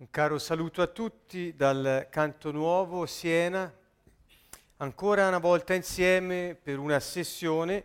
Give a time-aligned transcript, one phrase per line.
[0.00, 3.70] Un caro saluto a tutti dal Canto Nuovo Siena,
[4.78, 7.84] ancora una volta insieme per una sessione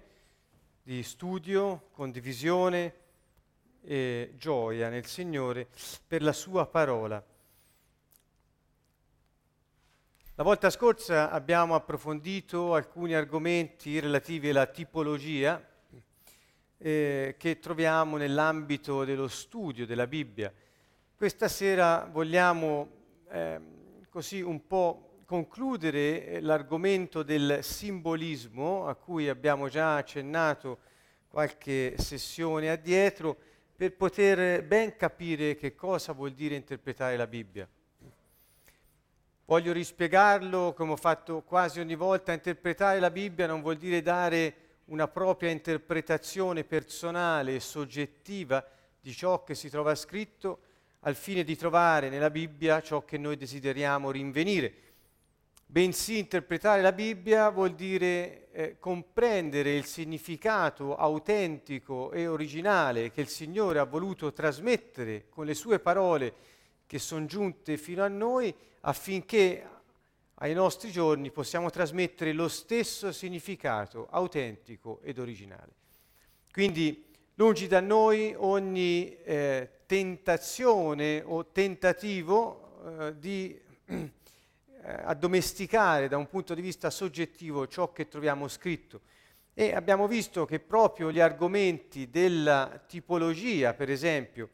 [0.81, 2.93] di studio, condivisione
[3.81, 5.67] e gioia nel Signore
[6.07, 7.21] per la Sua parola.
[10.35, 15.61] La volta scorsa abbiamo approfondito alcuni argomenti relativi alla tipologia
[16.77, 20.53] eh, che troviamo nell'ambito dello studio della Bibbia
[21.17, 22.89] questa sera vogliamo
[23.29, 23.59] eh,
[24.09, 30.79] così un po' concludere eh, l'argomento del simbolismo a cui abbiamo già accennato
[31.29, 33.37] qualche sessione addietro
[33.77, 37.67] per poter ben capire che cosa vuol dire interpretare la Bibbia.
[39.45, 44.55] Voglio rispiegarlo come ho fatto quasi ogni volta, interpretare la Bibbia non vuol dire dare
[44.85, 48.65] una propria interpretazione personale e soggettiva
[48.99, 50.59] di ciò che si trova scritto,
[51.05, 54.73] al fine di trovare nella Bibbia ciò che noi desideriamo rinvenire.
[55.67, 63.27] Bensì interpretare la Bibbia vuol dire eh, comprendere il significato autentico e originale che il
[63.27, 66.33] Signore ha voluto trasmettere con le sue parole
[66.87, 69.67] che sono giunte fino a noi affinché
[70.35, 75.73] ai nostri giorni possiamo trasmettere lo stesso significato autentico ed originale.
[76.51, 84.11] Quindi lungi da noi ogni eh, tentazione o tentativo eh, di eh,
[84.83, 89.01] addomesticare da un punto di vista soggettivo ciò che troviamo scritto.
[89.53, 94.49] E abbiamo visto che proprio gli argomenti della tipologia, per esempio,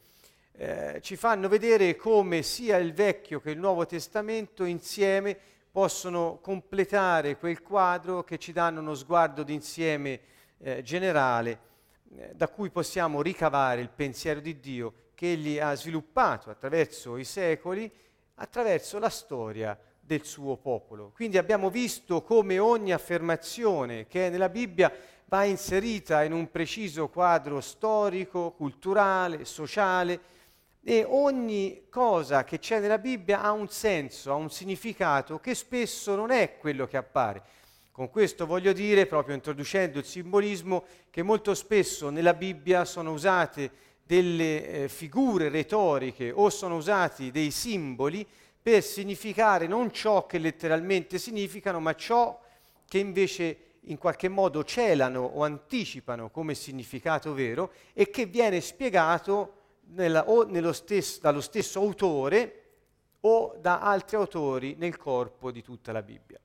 [0.53, 5.35] eh, ci fanno vedere come sia il Vecchio che il Nuovo Testamento insieme
[5.71, 10.19] possono completare quel quadro che ci danno uno sguardo d'insieme
[10.59, 11.59] eh, generale
[12.15, 17.25] eh, da cui possiamo ricavare il pensiero di Dio che egli ha sviluppato attraverso i
[17.25, 17.91] secoli,
[18.37, 21.11] attraverso la storia del suo popolo.
[21.13, 24.91] Quindi abbiamo visto come ogni affermazione che è nella Bibbia
[25.25, 30.19] va inserita in un preciso quadro storico, culturale, sociale
[30.81, 36.15] e ogni cosa che c'è nella Bibbia ha un senso, ha un significato che spesso
[36.15, 37.43] non è quello che appare.
[37.91, 43.89] Con questo voglio dire, proprio introducendo il simbolismo, che molto spesso nella Bibbia sono usate
[44.11, 48.27] delle eh, figure retoriche o sono usati dei simboli
[48.61, 52.37] per significare non ciò che letteralmente significano, ma ciò
[52.89, 59.53] che invece in qualche modo celano o anticipano come significato vero e che viene spiegato
[59.93, 62.63] nella, o stesso, dallo stesso autore
[63.21, 66.39] o da altri autori nel corpo di tutta la Bibbia.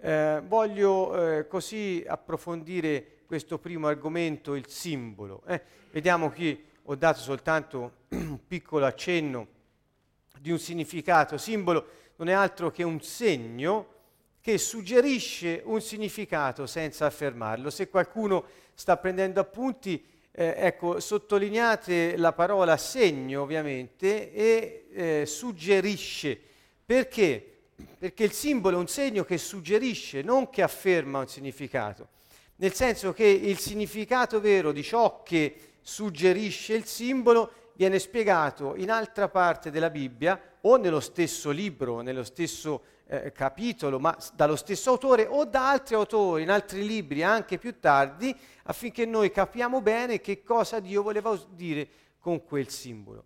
[0.00, 5.42] Eh, voglio eh, così approfondire questo primo argomento, il simbolo.
[5.46, 9.46] Eh, vediamo qui ho dato soltanto un piccolo accenno
[10.40, 11.36] di un significato.
[11.36, 13.96] Simbolo non è altro che un segno
[14.40, 17.68] che suggerisce un significato senza affermarlo.
[17.68, 26.40] Se qualcuno sta prendendo appunti, eh, ecco, sottolineate la parola segno ovviamente e eh, suggerisce.
[26.86, 27.58] Perché?
[27.98, 32.08] Perché il simbolo è un segno che suggerisce, non che afferma un significato.
[32.56, 38.90] Nel senso che il significato vero di ciò che suggerisce il simbolo viene spiegato in
[38.90, 44.90] altra parte della Bibbia o nello stesso libro, nello stesso eh, capitolo, ma dallo stesso
[44.90, 50.20] autore o da altri autori, in altri libri anche più tardi, affinché noi capiamo bene
[50.20, 51.88] che cosa Dio voleva dire
[52.18, 53.24] con quel simbolo.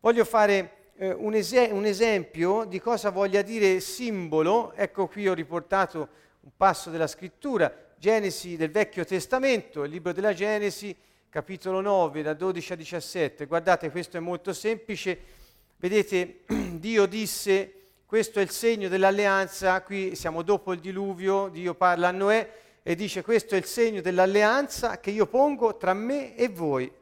[0.00, 4.72] Voglio fare eh, un, es- un esempio di cosa voglia dire simbolo.
[4.72, 6.08] Ecco qui ho riportato
[6.40, 10.96] un passo della scrittura, Genesi del Vecchio Testamento, il libro della Genesi,
[11.32, 13.46] capitolo 9, da 12 a 17.
[13.46, 15.18] Guardate, questo è molto semplice.
[15.78, 16.40] Vedete,
[16.76, 17.72] Dio disse,
[18.04, 22.94] questo è il segno dell'alleanza, qui siamo dopo il diluvio, Dio parla a Noè e
[22.94, 26.92] dice, questo è il segno dell'alleanza che io pongo tra me e voi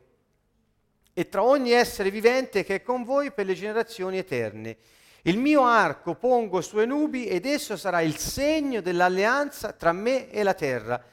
[1.12, 4.76] e tra ogni essere vivente che è con voi per le generazioni eterne.
[5.22, 10.44] Il mio arco pongo sue nubi ed esso sarà il segno dell'alleanza tra me e
[10.44, 11.04] la terra.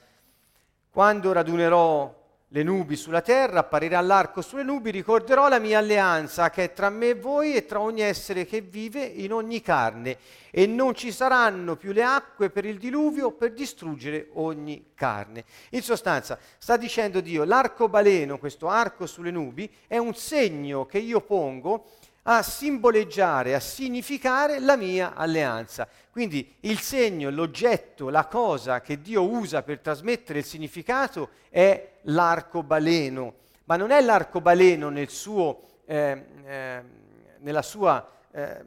[0.92, 2.17] Quando radunerò
[2.52, 6.90] le nubi sulla terra, apparirà l'arco sulle nubi, ricorderò la mia alleanza che è tra
[6.90, 10.18] me e voi e tra ogni essere che vive in ogni carne,
[10.50, 15.44] e non ci saranno più le acque per il diluvio per distruggere ogni carne.
[15.72, 21.20] In sostanza, sta dicendo Dio, l'arcobaleno, questo arco sulle nubi, è un segno che io
[21.20, 21.90] pongo
[22.30, 25.88] a simboleggiare, a significare la mia alleanza.
[26.12, 33.36] Quindi il segno, l'oggetto, la cosa che Dio usa per trasmettere il significato è l'arcobaleno,
[33.66, 36.84] ma non è l'arcobaleno nel suo eh, eh,
[37.40, 38.66] nella sua eh,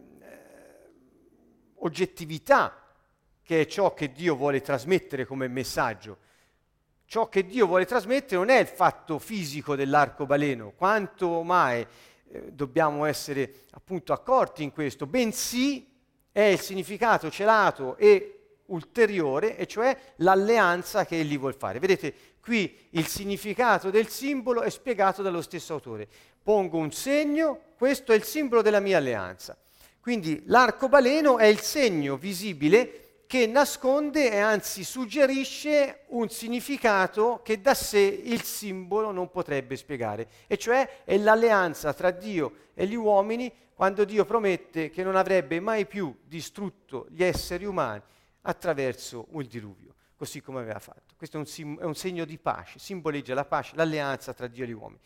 [1.77, 2.75] oggettività,
[3.43, 6.17] che è ciò che Dio vuole trasmettere come messaggio.
[7.05, 11.85] Ciò che Dio vuole trasmettere non è il fatto fisico dell'arcobaleno, quanto mai
[12.33, 15.89] eh, dobbiamo essere appunto accorti in questo, bensì
[16.33, 21.81] è il significato celato e ulteriore, e cioè l'alleanza che egli vuole fare.
[21.81, 26.09] Vedete, qui il significato del simbolo è spiegato dallo stesso autore.
[26.43, 29.57] Pongo un segno, questo è il simbolo della mia alleanza.
[30.01, 37.75] Quindi l'arcobaleno è il segno visibile che nasconde e anzi suggerisce un significato che da
[37.75, 43.49] sé il simbolo non potrebbe spiegare, e cioè è l'alleanza tra Dio e gli uomini
[43.73, 48.03] quando Dio promette che non avrebbe mai più distrutto gli esseri umani
[48.41, 51.15] attraverso il diluvio, così come aveva fatto.
[51.17, 54.65] Questo è un, sim- è un segno di pace, simboleggia la pace, l'alleanza tra Dio
[54.65, 55.01] e gli uomini.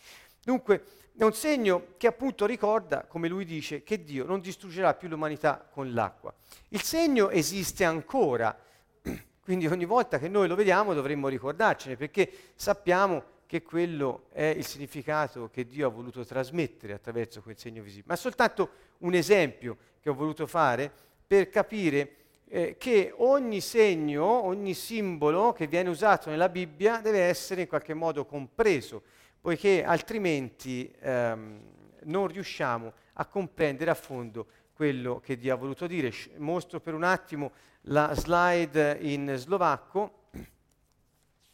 [0.45, 0.85] Dunque
[1.17, 5.67] è un segno che appunto ricorda, come lui dice, che Dio non distruggerà più l'umanità
[5.71, 6.35] con l'acqua.
[6.71, 8.57] Il segno esiste ancora,
[9.43, 14.67] quindi ogni volta che noi lo vediamo dovremmo ricordarcene, perché sappiamo che quello è il
[14.67, 18.09] significato che Dio ha voluto trasmettere attraverso quel segno visibile.
[18.09, 20.91] Ma soltanto un esempio che ho voluto fare
[21.27, 22.17] per capire
[22.49, 27.95] eh, che ogni segno, ogni simbolo che viene usato nella Bibbia deve essere in qualche
[27.95, 29.03] modo compreso,
[29.45, 31.61] poiché altrimenti ehm,
[32.05, 36.11] non riusciamo a comprendere a fondo quello che Dio ha voluto dire.
[36.39, 37.53] Mostro per un attimo
[37.83, 40.29] la slide in slovacco.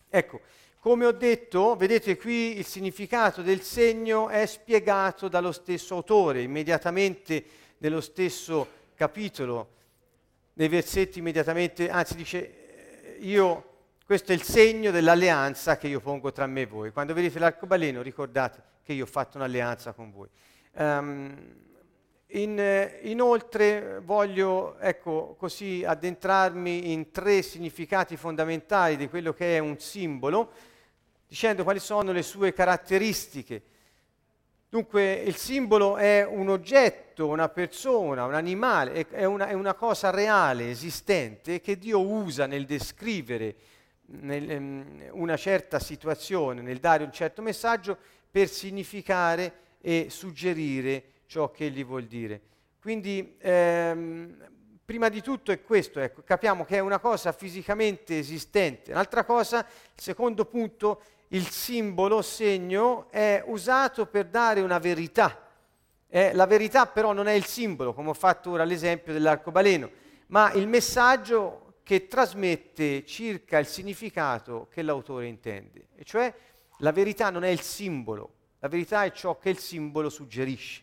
[0.09, 0.41] Ecco,
[0.79, 7.45] come ho detto, vedete qui il significato del segno è spiegato dallo stesso autore, immediatamente
[7.79, 9.69] nello stesso capitolo
[10.53, 13.70] nei versetti immediatamente, anzi dice, io,
[14.11, 16.91] questo è il segno dell'alleanza che io pongo tra me e voi.
[16.91, 20.27] Quando vedete l'arcobaleno ricordate che io ho fatto un'alleanza con voi.
[20.73, 21.33] Um,
[22.27, 29.79] in, inoltre voglio ecco, così addentrarmi in tre significati fondamentali di quello che è un
[29.79, 30.51] simbolo,
[31.29, 33.63] dicendo quali sono le sue caratteristiche.
[34.69, 40.11] Dunque il simbolo è un oggetto, una persona, un animale, è una, è una cosa
[40.11, 43.55] reale, esistente, che Dio usa nel descrivere
[44.11, 47.97] nel, um, una certa situazione, nel dare un certo messaggio,
[48.31, 52.41] per significare e suggerire ciò che egli vuol dire.
[52.81, 54.37] Quindi ehm,
[54.85, 58.91] prima di tutto è questo, ecco, capiamo che è una cosa fisicamente esistente.
[58.91, 65.47] Un'altra cosa, il secondo punto, il simbolo, segno, è usato per dare una verità.
[66.09, 69.91] Eh, la verità però non è il simbolo, come ho fatto ora l'esempio dell'arcobaleno,
[70.29, 75.89] ma il messaggio che trasmette circa il significato che l'autore intende.
[75.97, 76.33] E cioè
[76.79, 80.83] la verità non è il simbolo, la verità è ciò che il simbolo suggerisce.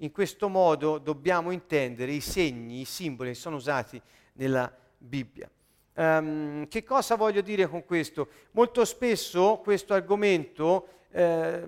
[0.00, 3.98] In questo modo dobbiamo intendere i segni, i simboli che sono usati
[4.34, 5.50] nella Bibbia.
[5.94, 8.28] Um, che cosa voglio dire con questo?
[8.50, 11.66] Molto spesso questo argomento eh,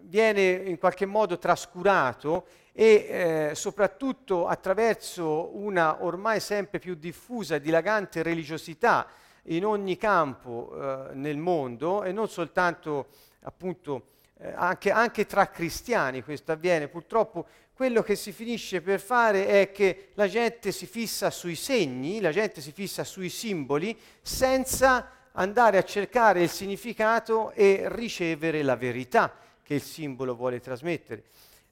[0.00, 2.46] viene in qualche modo trascurato
[2.78, 9.06] e eh, soprattutto attraverso una ormai sempre più diffusa e dilagante religiosità
[9.44, 13.06] in ogni campo eh, nel mondo e non soltanto
[13.44, 14.08] appunto
[14.38, 16.88] eh, anche, anche tra cristiani questo avviene.
[16.88, 22.20] Purtroppo quello che si finisce per fare è che la gente si fissa sui segni,
[22.20, 28.76] la gente si fissa sui simboli, senza andare a cercare il significato e ricevere la
[28.76, 31.24] verità che il simbolo vuole trasmettere.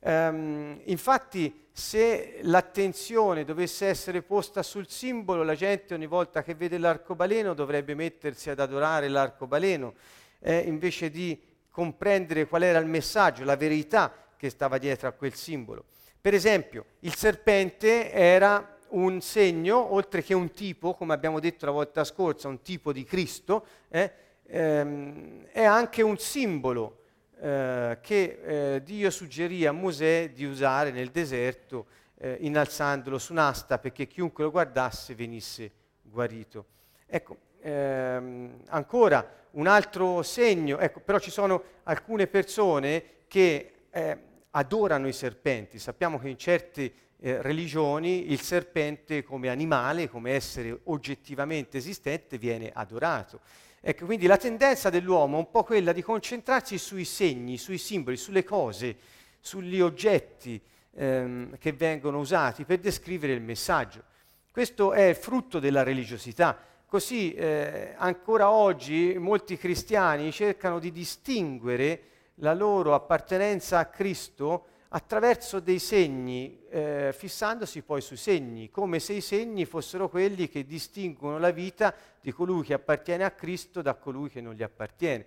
[0.06, 6.76] Um, infatti, se l'attenzione dovesse essere posta sul simbolo, la gente ogni volta che vede
[6.76, 9.94] l'arcobaleno dovrebbe mettersi ad adorare l'arcobaleno,
[10.40, 15.32] eh, invece di comprendere qual era il messaggio, la verità che stava dietro a quel
[15.32, 15.86] simbolo.
[16.20, 21.72] Per esempio, il serpente era un segno, oltre che un tipo, come abbiamo detto la
[21.72, 24.12] volta scorsa, un tipo di Cristo, eh,
[24.48, 27.03] ehm, è anche un simbolo
[27.40, 31.86] eh, che eh, Dio suggerì a Mosè di usare nel deserto,
[32.16, 35.70] eh, innalzandolo su un'asta perché chiunque lo guardasse venisse
[36.02, 36.66] guarito.
[37.06, 44.18] Ecco, ehm, ancora un altro segno, ecco, però ci sono alcune persone che eh,
[44.50, 45.78] adorano i serpenti.
[45.78, 52.70] Sappiamo che in certe eh, religioni il serpente come animale, come essere oggettivamente esistente, viene
[52.72, 53.40] adorato.
[53.86, 58.16] Ecco, quindi la tendenza dell'uomo è un po' quella di concentrarsi sui segni, sui simboli,
[58.16, 58.96] sulle cose,
[59.40, 60.58] sugli oggetti
[60.94, 64.02] ehm, che vengono usati per descrivere il messaggio.
[64.50, 66.58] Questo è il frutto della religiosità.
[66.86, 72.02] Così eh, ancora oggi molti cristiani cercano di distinguere
[72.36, 79.14] la loro appartenenza a Cristo attraverso dei segni, eh, fissandosi poi sui segni, come se
[79.14, 83.94] i segni fossero quelli che distinguono la vita di colui che appartiene a Cristo da
[83.94, 85.26] colui che non gli appartiene.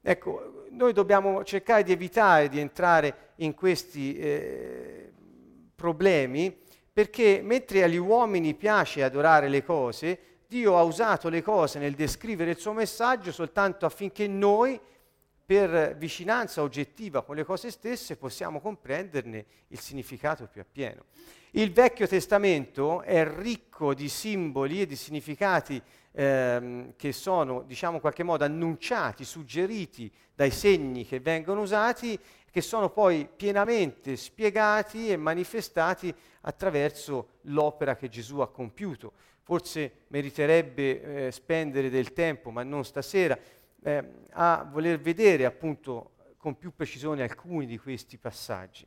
[0.00, 5.12] Ecco, noi dobbiamo cercare di evitare di entrare in questi eh,
[5.74, 6.56] problemi
[6.92, 12.52] perché mentre agli uomini piace adorare le cose, Dio ha usato le cose nel descrivere
[12.52, 14.78] il suo messaggio soltanto affinché noi
[15.52, 21.04] per vicinanza oggettiva con le cose stesse possiamo comprenderne il significato più appieno.
[21.50, 25.78] Il Vecchio Testamento è ricco di simboli e di significati
[26.12, 32.18] ehm, che sono, diciamo in qualche modo, annunciati, suggeriti dai segni che vengono usati,
[32.50, 39.12] che sono poi pienamente spiegati e manifestati attraverso l'opera che Gesù ha compiuto.
[39.42, 43.38] Forse meriterebbe eh, spendere del tempo, ma non stasera,
[43.82, 48.86] eh, a voler vedere appunto con più precisione alcuni di questi passaggi.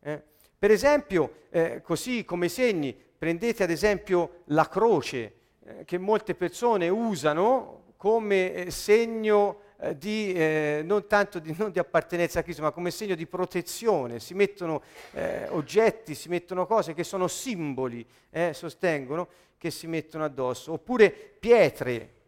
[0.00, 0.22] Eh?
[0.58, 5.34] Per esempio, eh, così come segni, prendete ad esempio la croce
[5.64, 11.70] eh, che molte persone usano come eh, segno eh, di, eh, non tanto di, non
[11.70, 14.20] di, appartenenza a Cristo, ma come segno di protezione.
[14.20, 14.82] Si mettono
[15.12, 20.72] eh, oggetti, si mettono cose che sono simboli, eh, sostengono, che si mettono addosso.
[20.72, 22.19] Oppure pietre,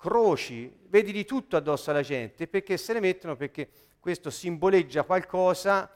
[0.00, 3.68] croci, vedi di tutto addosso alla gente, perché se ne mettono perché
[4.00, 5.90] questo simboleggia qualcosa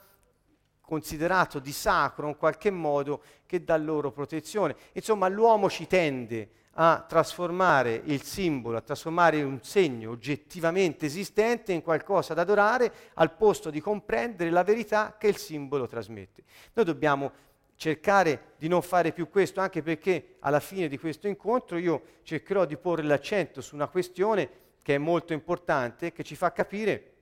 [0.82, 4.76] considerato di sacro in qualche modo che dà loro protezione.
[4.92, 11.80] Insomma, l'uomo ci tende a trasformare il simbolo, a trasformare un segno oggettivamente esistente in
[11.80, 16.42] qualcosa da adorare al posto di comprendere la verità che il simbolo trasmette.
[16.74, 17.32] Noi dobbiamo
[17.76, 22.64] cercare di non fare più questo, anche perché alla fine di questo incontro io cercherò
[22.64, 27.12] di porre l'accento su una questione che è molto importante, che ci fa capire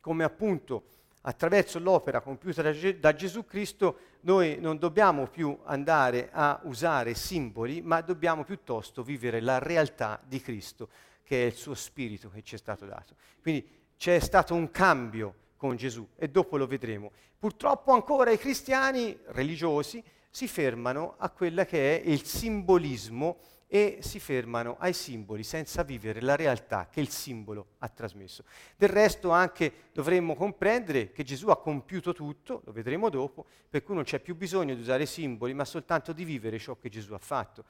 [0.00, 0.84] come appunto
[1.22, 7.80] attraverso l'opera compiuta da, da, Gesù Cristo noi non dobbiamo più andare a usare simboli,
[7.80, 10.88] ma dobbiamo piuttosto vivere la realtà di Cristo,
[11.22, 13.14] che è il suo spirito che ci è stato dato.
[13.40, 15.34] Quindi c'è stato un cambio
[15.64, 17.10] con Gesù e dopo lo vedremo.
[17.38, 24.20] Purtroppo ancora i cristiani religiosi si fermano a quella che è il simbolismo e si
[24.20, 28.44] fermano ai simboli senza vivere la realtà che il simbolo ha trasmesso.
[28.76, 33.94] Del resto anche dovremmo comprendere che Gesù ha compiuto tutto, lo vedremo dopo, per cui
[33.94, 37.18] non c'è più bisogno di usare simboli, ma soltanto di vivere ciò che Gesù ha
[37.18, 37.64] fatto.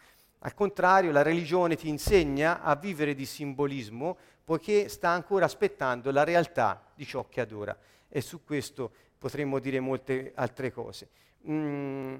[0.44, 6.22] Al contrario, la religione ti insegna a vivere di simbolismo poiché sta ancora aspettando la
[6.22, 7.74] realtà di ciò che adora.
[8.10, 11.08] E su questo potremmo dire molte altre cose.
[11.48, 12.14] Mm,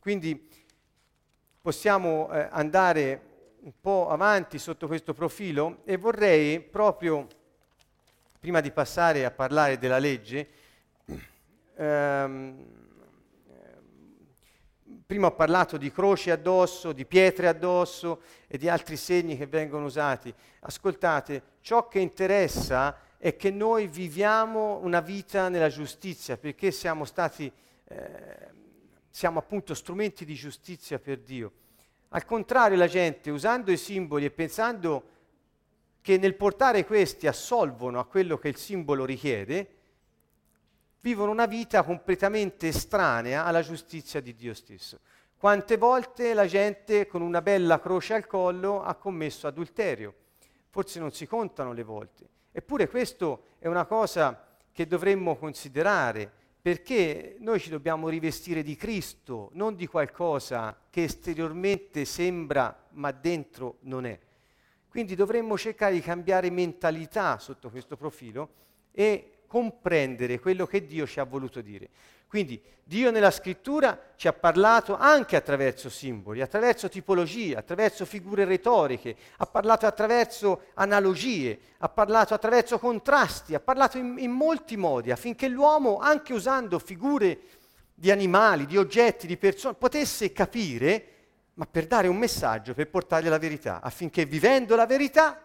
[0.00, 0.48] quindi
[1.60, 3.30] possiamo eh, andare
[3.60, 7.24] un po' avanti sotto questo profilo e vorrei proprio,
[8.40, 10.48] prima di passare a parlare della legge,
[11.76, 12.81] ehm,
[15.12, 19.84] prima ho parlato di croci addosso, di pietre addosso e di altri segni che vengono
[19.84, 20.32] usati.
[20.60, 27.52] Ascoltate, ciò che interessa è che noi viviamo una vita nella giustizia, perché siamo stati...
[27.88, 28.50] Eh,
[29.10, 31.52] siamo appunto strumenti di giustizia per Dio.
[32.08, 35.02] Al contrario, la gente, usando i simboli e pensando
[36.00, 39.68] che nel portare questi assolvono a quello che il simbolo richiede,
[41.02, 45.00] vivono una vita completamente estranea alla giustizia di Dio stesso.
[45.36, 50.14] Quante volte la gente con una bella croce al collo ha commesso adulterio?
[50.70, 52.28] Forse non si contano le volte.
[52.52, 56.30] Eppure questo è una cosa che dovremmo considerare
[56.62, 63.78] perché noi ci dobbiamo rivestire di Cristo, non di qualcosa che esteriormente sembra ma dentro
[63.80, 64.16] non è.
[64.88, 68.50] Quindi dovremmo cercare di cambiare mentalità sotto questo profilo
[68.92, 71.90] e comprendere quello che Dio ci ha voluto dire.
[72.26, 79.14] Quindi Dio nella scrittura ci ha parlato anche attraverso simboli, attraverso tipologie, attraverso figure retoriche,
[79.36, 85.48] ha parlato attraverso analogie, ha parlato attraverso contrasti, ha parlato in, in molti modi affinché
[85.48, 87.38] l'uomo, anche usando figure
[87.92, 91.06] di animali, di oggetti, di persone, potesse capire,
[91.54, 95.38] ma per dare un messaggio, per portargli la verità, affinché vivendo la verità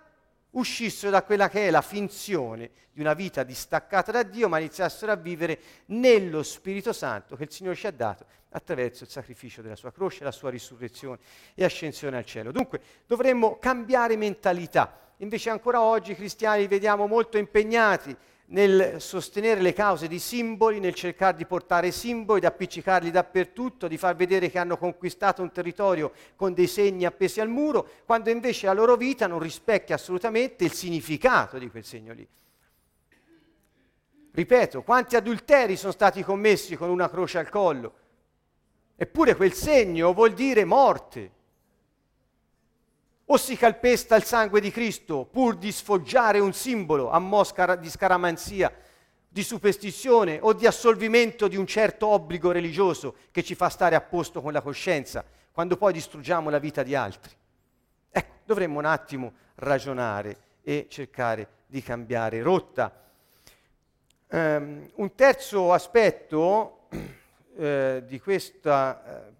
[0.52, 5.12] uscissero da quella che è la finzione di una vita distaccata da Dio, ma iniziassero
[5.12, 9.76] a vivere nello Spirito Santo che il Signore ci ha dato attraverso il sacrificio della
[9.76, 11.20] sua croce, la sua risurrezione
[11.54, 12.52] e ascensione al cielo.
[12.52, 15.00] Dunque dovremmo cambiare mentalità.
[15.18, 18.16] Invece ancora oggi i cristiani li vediamo molto impegnati
[18.50, 23.98] nel sostenere le cause di simboli, nel cercare di portare simboli, di appiccicarli dappertutto, di
[23.98, 28.68] far vedere che hanno conquistato un territorio con dei segni appesi al muro, quando invece
[28.68, 32.28] la loro vita non rispecchia assolutamente il significato di quel segno lì.
[34.32, 37.94] Ripeto, quanti adulteri sono stati commessi con una croce al collo?
[38.96, 41.32] Eppure quel segno vuol dire morte.
[43.30, 47.90] O si calpesta il sangue di Cristo pur di sfoggiare un simbolo a mosca di
[47.90, 48.74] scaramanzia,
[49.28, 54.02] di superstizione o di assolvimento di un certo obbligo religioso che ci fa stare a
[54.02, 57.36] posto con la coscienza, quando poi distruggiamo la vita di altri.
[58.10, 63.10] Ecco, dovremmo un attimo ragionare e cercare di cambiare rotta.
[64.30, 66.88] Um, un terzo aspetto
[67.58, 69.34] eh, di questa eh,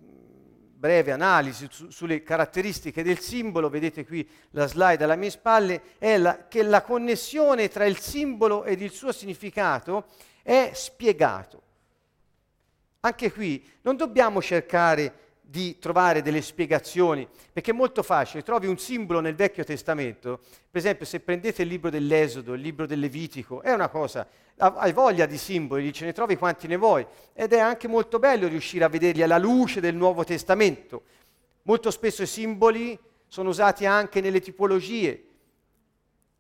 [0.78, 6.18] breve analisi su, sulle caratteristiche del simbolo, vedete qui la slide alle mie spalle, è
[6.18, 10.06] la, che la connessione tra il simbolo ed il suo significato
[10.44, 11.62] è spiegato.
[13.00, 18.78] Anche qui non dobbiamo cercare di trovare delle spiegazioni, perché è molto facile, trovi un
[18.78, 20.40] simbolo nel Vecchio Testamento,
[20.70, 24.28] per esempio se prendete il libro dell'Esodo, il libro del Levitico, è una cosa,
[24.58, 28.48] hai voglia di simboli, ce ne trovi quanti ne vuoi, ed è anche molto bello
[28.48, 31.04] riuscire a vederli alla luce del Nuovo Testamento.
[31.64, 35.24] Molto spesso i simboli sono usati anche nelle tipologie,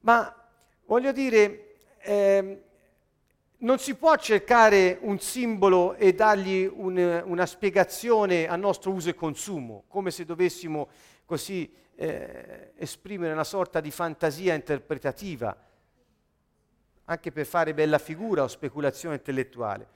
[0.01, 0.35] ma
[0.85, 2.61] voglio dire, eh,
[3.59, 9.15] non si può cercare un simbolo e dargli un, una spiegazione a nostro uso e
[9.15, 10.89] consumo, come se dovessimo
[11.25, 15.55] così eh, esprimere una sorta di fantasia interpretativa,
[17.05, 19.87] anche per fare bella figura o speculazione intellettuale.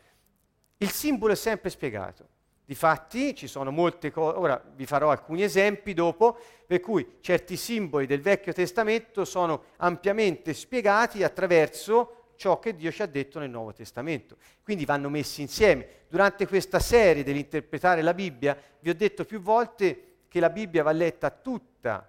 [0.78, 2.28] Il simbolo è sempre spiegato.
[2.66, 8.08] Difatti ci sono molte cose, ora vi farò alcuni esempi dopo, per cui certi simboli
[8.08, 13.72] del Vecchio Testamento sono ampiamente spiegati attraverso ciò che Dio ci ha detto nel Nuovo
[13.72, 14.38] Testamento.
[14.64, 16.06] Quindi vanno messi insieme.
[16.10, 20.92] Durante questa serie dell'interpretare la Bibbia vi ho detto più volte che la Bibbia va
[20.92, 22.04] letta tutta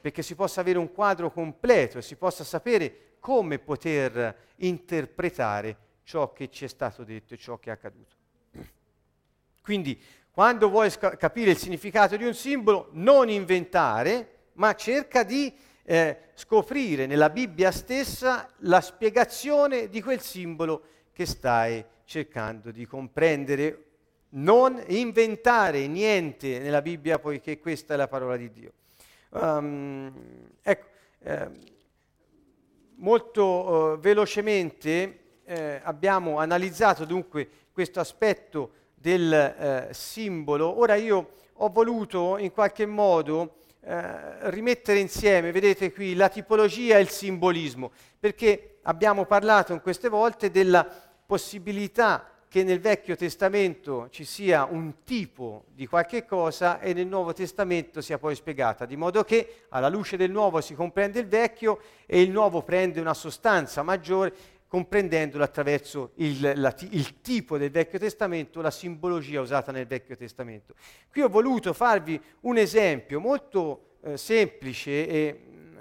[0.00, 6.32] perché si possa avere un quadro completo e si possa sapere come poter interpretare ciò
[6.32, 8.16] che ci è stato detto e ciò che è accaduto.
[9.60, 15.54] Quindi quando vuoi sca- capire il significato di un simbolo, non inventare, ma cerca di
[15.88, 23.84] eh, scoprire nella Bibbia stessa la spiegazione di quel simbolo che stai cercando di comprendere.
[24.30, 28.72] Non inventare niente nella Bibbia, poiché questa è la parola di Dio.
[29.30, 30.12] Um,
[30.60, 30.86] ecco,
[31.20, 31.50] eh,
[32.96, 40.78] molto uh, velocemente eh, abbiamo analizzato dunque questo aspetto del eh, simbolo.
[40.78, 47.02] Ora io ho voluto in qualche modo eh, rimettere insieme, vedete qui, la tipologia e
[47.02, 50.84] il simbolismo, perché abbiamo parlato in queste volte della
[51.24, 57.32] possibilità che nel Vecchio Testamento ci sia un tipo di qualche cosa e nel Nuovo
[57.32, 61.78] Testamento sia poi spiegata, di modo che alla luce del Nuovo si comprende il Vecchio
[62.06, 64.34] e il Nuovo prende una sostanza maggiore
[64.68, 70.74] comprendendolo attraverso il, la, il, tipo del Vecchio Testamento, la simbologia usata nel Vecchio Testamento.
[71.10, 75.76] Qui ho voluto farvi un esempio molto eh, semplice e mm,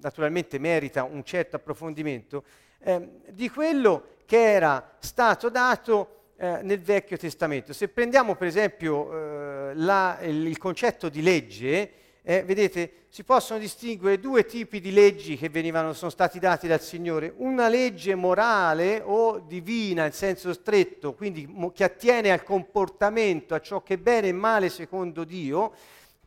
[0.00, 2.44] naturalmente merita un certo approfondimento,
[2.80, 7.72] eh, di quello che era stato dato eh, nel Vecchio Testamento.
[7.72, 11.92] Se prendiamo per esempio eh, la, il, il concetto di legge,
[12.22, 16.80] eh, vedete, si possono distinguere due tipi di leggi che venivano, sono stati dati dal
[16.80, 17.32] Signore.
[17.36, 23.60] Una legge morale o divina in senso stretto, quindi mo, che attiene al comportamento, a
[23.60, 25.72] ciò che è bene e male secondo Dio,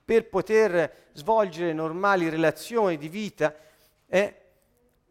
[0.04, 3.56] per poter svolgere normali relazioni di vita.
[4.08, 4.36] Eh,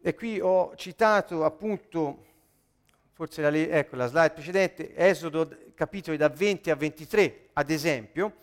[0.01, 2.25] e qui ho citato appunto,
[3.13, 8.33] forse la, ecco, la slide precedente, Esodo capitoli da 20 a 23, ad esempio,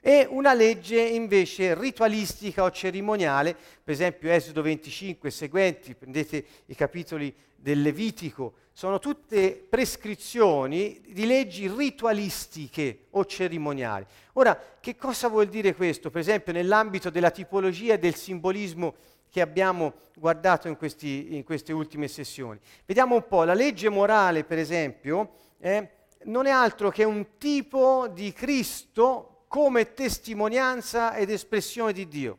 [0.00, 6.74] e una legge invece ritualistica o cerimoniale, per esempio Esodo 25 e seguenti, prendete i
[6.74, 14.06] capitoli del Levitico, sono tutte prescrizioni di leggi ritualistiche o cerimoniali.
[14.34, 16.10] Ora, che cosa vuol dire questo?
[16.10, 18.94] Per esempio nell'ambito della tipologia e del simbolismo
[19.28, 22.58] che abbiamo guardato in, questi, in queste ultime sessioni.
[22.86, 25.88] Vediamo un po', la legge morale, per esempio, eh,
[26.24, 32.38] non è altro che un tipo di Cristo come testimonianza ed espressione di Dio.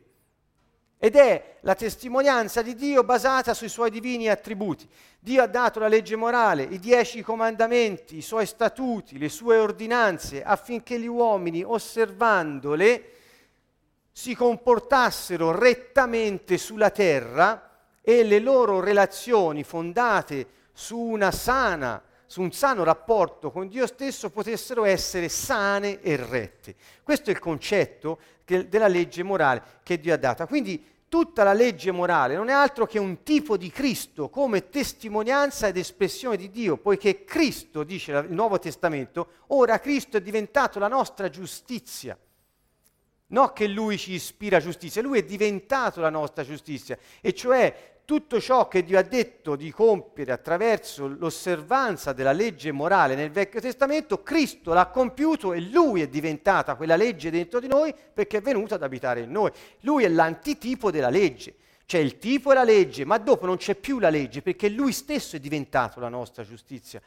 [0.96, 4.88] Ed è la testimonianza di Dio basata sui suoi divini attributi.
[5.20, 10.42] Dio ha dato la legge morale, i dieci comandamenti, i suoi statuti, le sue ordinanze,
[10.42, 13.10] affinché gli uomini, osservandole,
[14.10, 22.50] si comportassero rettamente sulla terra e le loro relazioni fondate su una sana su un
[22.50, 26.74] sano rapporto con Dio stesso potessero essere sane e rette.
[27.02, 30.46] Questo è il concetto che, della legge morale che Dio ha data.
[30.46, 35.66] Quindi tutta la legge morale non è altro che un tipo di Cristo come testimonianza
[35.66, 40.88] ed espressione di Dio, poiché Cristo, dice il Nuovo Testamento, ora Cristo è diventato la
[40.88, 42.16] nostra giustizia.
[43.26, 48.42] Non che Lui ci ispira giustizia, Lui è diventato la nostra giustizia, e cioè tutto
[48.42, 54.22] ciò che Dio ha detto di compiere attraverso l'osservanza della legge morale nel Vecchio Testamento,
[54.22, 58.74] Cristo l'ha compiuto e Lui è diventata quella legge dentro di noi perché è venuto
[58.74, 59.50] ad abitare in noi.
[59.80, 61.54] Lui è l'antitipo della legge.
[61.86, 64.92] C'è il tipo e la legge, ma dopo non c'è più la legge perché Lui
[64.92, 67.00] stesso è diventato la nostra giustizia.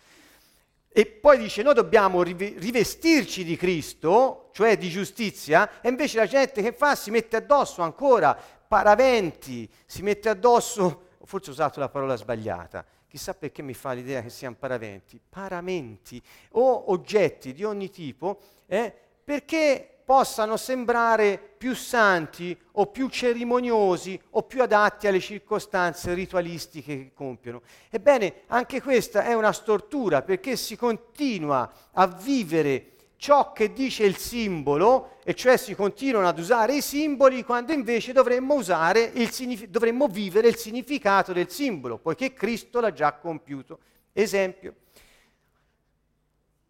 [0.98, 6.63] E poi dice, noi dobbiamo rivestirci di Cristo, cioè di giustizia, e invece la gente
[6.63, 8.36] che fa si mette addosso ancora
[8.67, 14.21] paraventi, si mette addosso, forse ho usato la parola sbagliata, chissà perché mi fa l'idea
[14.21, 22.56] che siano paraventi, paramenti o oggetti di ogni tipo, eh, perché possano sembrare più santi
[22.73, 27.63] o più cerimoniosi o più adatti alle circostanze ritualistiche che compiono.
[27.89, 34.17] Ebbene, anche questa è una stortura perché si continua a vivere ciò che dice il
[34.17, 40.47] simbolo, e cioè si continuano ad usare i simboli quando invece dovremmo, signifi- dovremmo vivere
[40.47, 43.80] il significato del simbolo, poiché Cristo l'ha già compiuto.
[44.13, 44.75] Esempio,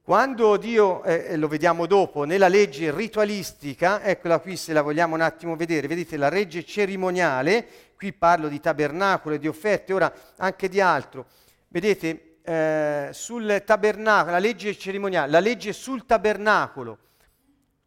[0.06, 5.22] quando Dio, eh, lo vediamo dopo, nella legge ritualistica, eccola qui se la vogliamo un
[5.22, 10.70] attimo vedere, vedete la legge cerimoniale, qui parlo di tabernacolo e di offerte, ora anche
[10.70, 11.26] di altro,
[11.70, 17.00] vedete eh, sul tabernacolo, la legge cerimoniale, la legge sul tabernacolo.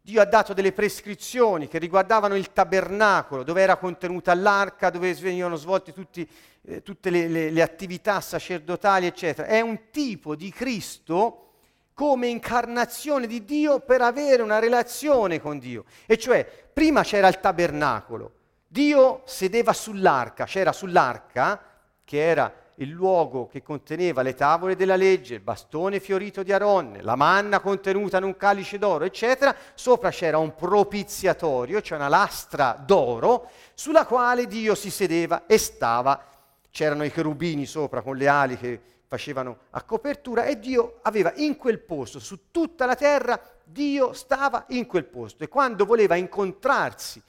[0.01, 5.55] Dio ha dato delle prescrizioni che riguardavano il tabernacolo, dove era contenuta l'arca, dove venivano
[5.55, 6.27] svolte tutti,
[6.63, 9.47] eh, tutte le, le, le attività sacerdotali, eccetera.
[9.47, 11.45] È un tipo di Cristo
[11.93, 15.83] come incarnazione di Dio per avere una relazione con Dio.
[16.05, 18.31] E cioè, prima c'era il tabernacolo,
[18.65, 21.61] Dio sedeva sull'arca, c'era sull'arca,
[22.05, 27.01] che era il luogo che conteneva le tavole della legge, il bastone fiorito di Aronne,
[27.01, 32.81] la manna contenuta in un calice d'oro, eccetera, sopra c'era un propiziatorio, cioè una lastra
[32.83, 36.23] d'oro, sulla quale Dio si sedeva e stava.
[36.71, 41.57] C'erano i cherubini sopra con le ali che facevano a copertura e Dio aveva in
[41.57, 47.21] quel posto, su tutta la terra, Dio stava in quel posto e quando voleva incontrarsi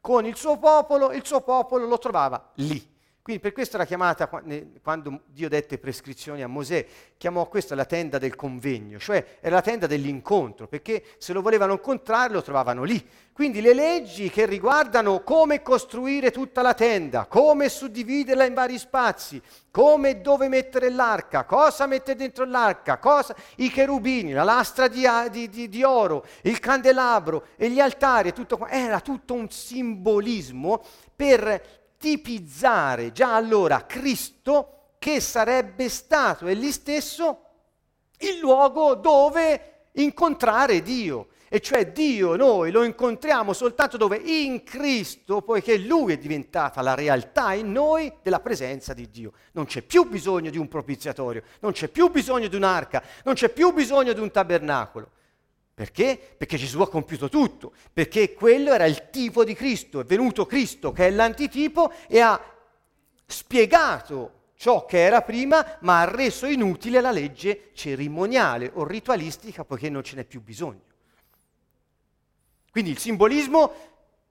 [0.00, 2.96] con il suo popolo, il suo popolo lo trovava lì.
[3.28, 4.26] Quindi per questo era chiamata,
[4.82, 6.86] quando Dio dette prescrizioni a Mosè,
[7.18, 11.74] chiamò questa la tenda del convegno, cioè era la tenda dell'incontro, perché se lo volevano
[11.74, 13.06] incontrare lo trovavano lì.
[13.34, 19.42] Quindi le leggi che riguardano come costruire tutta la tenda, come suddividerla in vari spazi,
[19.70, 25.06] come e dove mettere l'arca, cosa mettere dentro l'arca, cosa, i cherubini, la lastra di,
[25.30, 30.82] di, di, di oro, il candelabro e gli altari, tutto, era tutto un simbolismo
[31.14, 37.42] per tipizzare già allora Cristo che sarebbe stato egli stesso
[38.18, 41.28] il luogo dove incontrare Dio.
[41.50, 46.94] E cioè Dio noi lo incontriamo soltanto dove in Cristo, poiché Lui è diventata la
[46.94, 49.32] realtà in noi della presenza di Dio.
[49.52, 53.48] Non c'è più bisogno di un propiziatorio, non c'è più bisogno di un'arca, non c'è
[53.48, 55.10] più bisogno di un tabernacolo.
[55.78, 56.18] Perché?
[56.36, 60.90] Perché Gesù ha compiuto tutto, perché quello era il tipo di Cristo, è venuto Cristo
[60.90, 62.42] che è l'antitipo e ha
[63.24, 69.88] spiegato ciò che era prima, ma ha reso inutile la legge cerimoniale o ritualistica poiché
[69.88, 70.82] non ce n'è più bisogno.
[72.72, 73.72] Quindi il simbolismo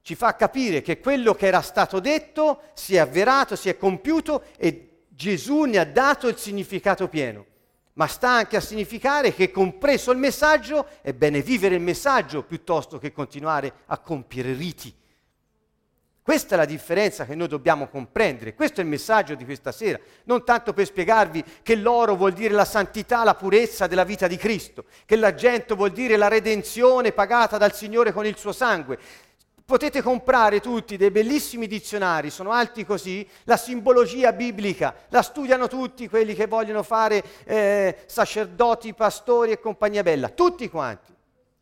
[0.01, 4.43] ci fa capire che quello che era stato detto si è avverato, si è compiuto
[4.57, 7.55] e Gesù ne ha dato il significato pieno
[7.97, 12.99] ma sta anche a significare che compreso il messaggio è bene vivere il messaggio piuttosto
[12.99, 14.93] che continuare a compiere riti.
[16.21, 19.97] Questa è la differenza che noi dobbiamo comprendere, questo è il messaggio di questa sera,
[20.25, 24.36] non tanto per spiegarvi che l'oro vuol dire la santità, la purezza della vita di
[24.36, 28.99] Cristo, che l'argento vuol dire la redenzione pagata dal Signore con il suo sangue,
[29.67, 36.08] Potete comprare tutti dei bellissimi dizionari, sono alti così, la simbologia biblica, la studiano tutti
[36.08, 41.13] quelli che vogliono fare eh, sacerdoti, pastori e compagnia bella, tutti quanti.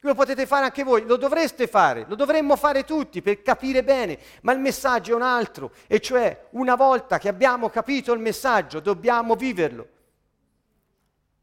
[0.01, 4.19] Lo potete fare anche voi, lo dovreste fare, lo dovremmo fare tutti per capire bene,
[4.41, 8.81] ma il messaggio è un altro, e cioè una volta che abbiamo capito il messaggio
[8.81, 9.87] dobbiamo viverlo.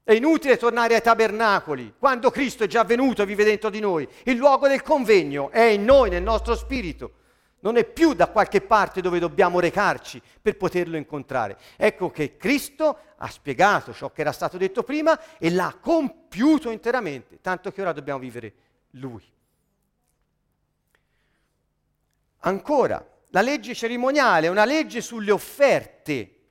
[0.05, 4.09] È inutile tornare ai tabernacoli, quando Cristo è già venuto e vive dentro di noi.
[4.25, 7.21] Il luogo del convegno è in noi, nel nostro spirito.
[7.61, 11.57] Non è più da qualche parte dove dobbiamo recarci per poterlo incontrare.
[11.77, 17.41] Ecco che Cristo ha spiegato ciò che era stato detto prima e l'ha compiuto interamente,
[17.41, 18.53] tanto che ora dobbiamo vivere
[18.91, 19.23] Lui.
[22.41, 26.42] Ancora, la legge cerimoniale è una legge sulle offerte.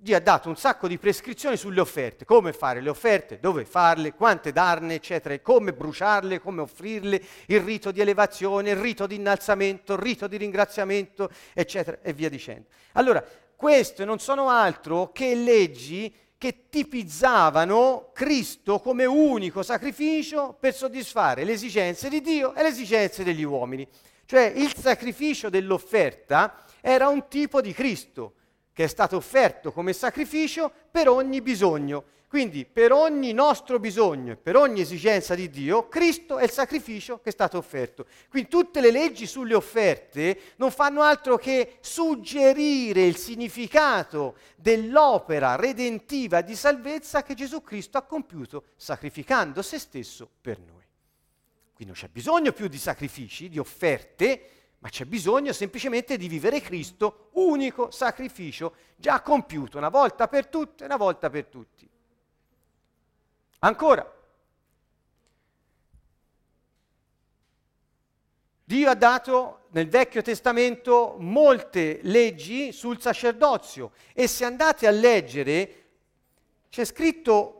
[0.00, 4.14] Dio ha dato un sacco di prescrizioni sulle offerte, come fare le offerte, dove farle,
[4.14, 9.94] quante darne, eccetera, come bruciarle, come offrirle, il rito di elevazione, il rito di innalzamento,
[9.94, 12.68] il rito di ringraziamento, eccetera, e via dicendo.
[12.92, 13.24] Allora,
[13.56, 21.54] queste non sono altro che leggi che tipizzavano Cristo come unico sacrificio per soddisfare le
[21.54, 23.84] esigenze di Dio e le esigenze degli uomini.
[24.26, 28.34] Cioè il sacrificio dell'offerta era un tipo di Cristo
[28.78, 32.04] che è stato offerto come sacrificio per ogni bisogno.
[32.28, 37.18] Quindi per ogni nostro bisogno e per ogni esigenza di Dio, Cristo è il sacrificio
[37.18, 38.06] che è stato offerto.
[38.28, 46.40] Quindi tutte le leggi sulle offerte non fanno altro che suggerire il significato dell'opera redentiva
[46.40, 50.84] di salvezza che Gesù Cristo ha compiuto sacrificando se stesso per noi.
[51.74, 56.60] Quindi non c'è bisogno più di sacrifici, di offerte, ma c'è bisogno semplicemente di vivere
[56.60, 61.88] Cristo, unico sacrificio già compiuto una volta per tutte, una volta per tutti.
[63.60, 64.14] Ancora,
[68.62, 75.84] Dio ha dato nel Vecchio Testamento molte leggi sul sacerdozio e se andate a leggere
[76.68, 77.54] c'è scritto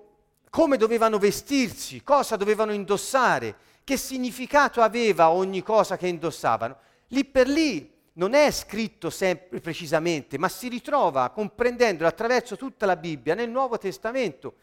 [0.51, 7.49] come dovevano vestirsi, cosa dovevano indossare, che significato aveva ogni cosa che indossavano lì per
[7.49, 13.49] lì non è scritto sempre precisamente, ma si ritrova comprendendolo attraverso tutta la Bibbia nel
[13.49, 14.55] Nuovo Testamento.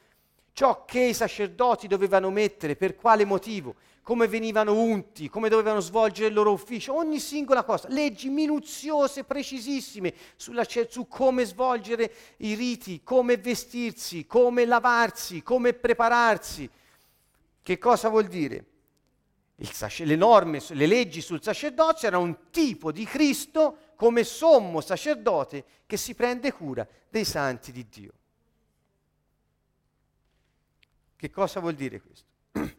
[0.51, 6.27] Ciò che i sacerdoti dovevano mettere, per quale motivo, come venivano unti, come dovevano svolgere
[6.27, 13.01] il loro ufficio, ogni singola cosa, leggi minuziose, precisissime sulla, su come svolgere i riti,
[13.03, 16.69] come vestirsi, come lavarsi, come prepararsi.
[17.63, 18.65] Che cosa vuol dire?
[19.55, 25.95] Le norme, le leggi sul sacerdozio erano un tipo di Cristo come sommo sacerdote che
[25.95, 28.11] si prende cura dei santi di Dio.
[31.15, 32.25] Che cosa vuol dire questo?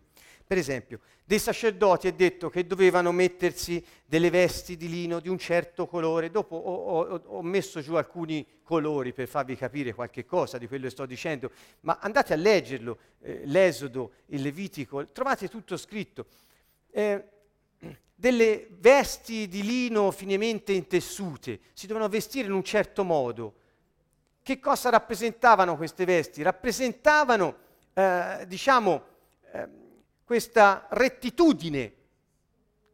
[0.47, 5.39] Per esempio, dei sacerdoti è detto che dovevano mettersi delle vesti di lino di un
[5.39, 6.31] certo colore.
[6.31, 10.85] Dopo ho, ho, ho, messo giù alcuni colori per farvi capire qualche cosa di quello
[10.85, 16.27] che sto dicendo, ma andate a leggerlo, eh, l'Esodo, il Levitico, trovate tutto scritto
[16.97, 17.29] eh,
[18.15, 23.55] delle vesti di lino finemente intessute, si dovevano vestire in un certo modo.
[24.43, 26.41] Che cosa rappresentavano queste vesti?
[26.41, 27.57] Rappresentavano,
[27.93, 29.05] eh, diciamo,
[29.53, 29.69] eh,
[30.25, 31.93] questa rettitudine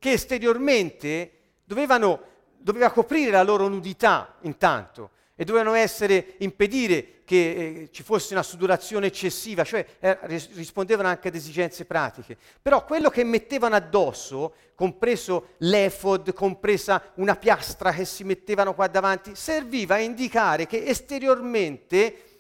[0.00, 2.22] che esteriormente dovevano,
[2.56, 8.42] doveva coprire la loro nudità intanto e dovevano essere, impedire che eh, ci fosse una
[8.42, 10.18] sudorazione eccessiva, cioè eh,
[10.52, 12.36] rispondevano anche ad esigenze pratiche.
[12.60, 19.34] Però quello che mettevano addosso, compreso l'efod, compresa una piastra che si mettevano qua davanti,
[19.34, 22.32] serviva a indicare che esteriormente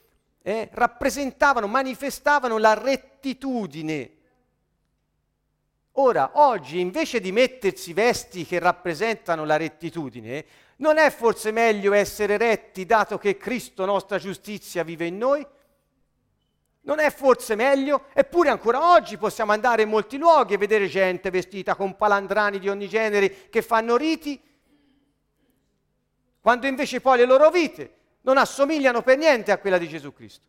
[0.42, 4.10] eh, rappresentavano, manifestavano la rettitudine.
[5.96, 10.44] Ora, oggi, invece di mettersi vesti che rappresentano la rettitudine,
[10.82, 15.46] non è forse meglio essere retti dato che Cristo, nostra giustizia, vive in noi?
[16.80, 18.06] Non è forse meglio?
[18.12, 22.68] Eppure ancora oggi possiamo andare in molti luoghi e vedere gente vestita con palandrani di
[22.68, 24.40] ogni genere che fanno riti,
[26.40, 30.46] quando invece poi le loro vite non assomigliano per niente a quella di Gesù Cristo.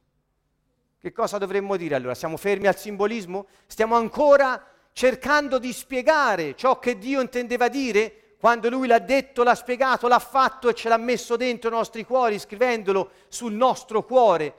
[0.99, 2.15] Che cosa dovremmo dire allora?
[2.15, 3.45] Siamo fermi al simbolismo?
[3.67, 8.22] Stiamo ancora cercando di spiegare ciò che Dio intendeva dire?
[8.43, 12.03] Quando lui l'ha detto, l'ha spiegato, l'ha fatto e ce l'ha messo dentro i nostri
[12.03, 14.53] cuori, scrivendolo sul nostro cuore.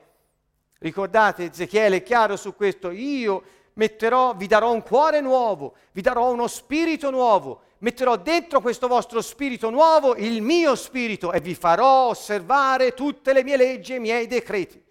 [0.79, 3.42] Ricordate, Ezechiele è chiaro su questo, io
[3.75, 9.20] metterò, vi darò un cuore nuovo, vi darò uno spirito nuovo, metterò dentro questo vostro
[9.20, 14.01] spirito nuovo il mio spirito e vi farò osservare tutte le mie leggi e i
[14.01, 14.83] miei decreti.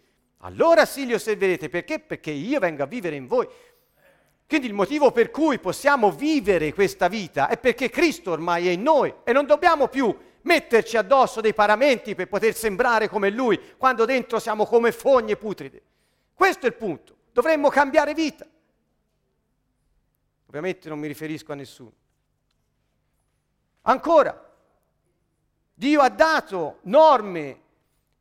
[0.42, 1.98] Allora sì li osserverete, perché?
[1.98, 3.48] Perché io vengo a vivere in voi.
[4.54, 8.84] Quindi il motivo per cui possiamo vivere questa vita è perché Cristo ormai è in
[8.84, 14.06] noi e non dobbiamo più metterci addosso dei paramenti per poter sembrare come Lui, quando
[14.06, 15.82] dentro siamo come fogne putride.
[16.36, 17.16] Questo è il punto.
[17.32, 18.46] Dovremmo cambiare vita.
[20.46, 21.94] Ovviamente non mi riferisco a nessuno.
[23.82, 24.54] Ancora,
[25.74, 27.60] Dio ha dato norme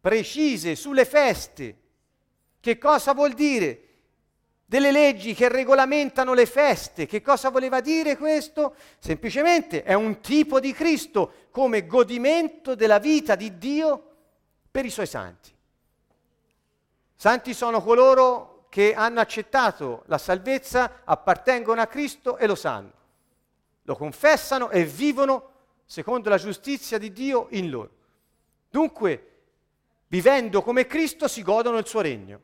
[0.00, 1.76] precise sulle feste.
[2.58, 3.88] Che cosa vuol dire?
[4.72, 7.04] Delle leggi che regolamentano le feste.
[7.04, 8.74] Che cosa voleva dire questo?
[9.00, 14.02] Semplicemente è un tipo di Cristo come godimento della vita di Dio
[14.70, 15.54] per i suoi santi.
[17.14, 22.92] Santi sono coloro che hanno accettato la salvezza, appartengono a Cristo e lo sanno.
[23.82, 25.50] Lo confessano e vivono
[25.84, 27.90] secondo la giustizia di Dio in loro.
[28.70, 29.32] Dunque,
[30.06, 32.40] vivendo come Cristo, si godono il suo regno.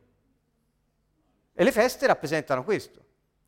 [1.59, 3.01] E le feste rappresentano questo.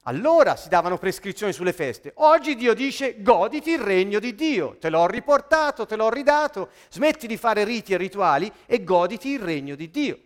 [0.04, 2.12] Allora si davano prescrizioni sulle feste.
[2.15, 4.76] Oggi Dio dice goditi il regno di Dio.
[4.82, 6.71] Te l'ho riportato, te l'ho ridato.
[6.89, 10.19] Smetti di fare riti e rituali e goditi il regno di Dio.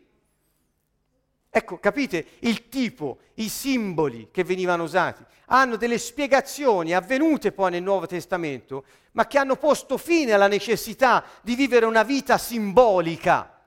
[1.48, 7.84] Ecco, capite il tipo, i simboli che venivano usati hanno delle spiegazioni avvenute poi nel
[7.84, 13.62] Nuovo Testamento, ma che hanno posto fine alla necessità di vivere una vita simbolica,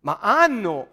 [0.00, 0.91] ma hanno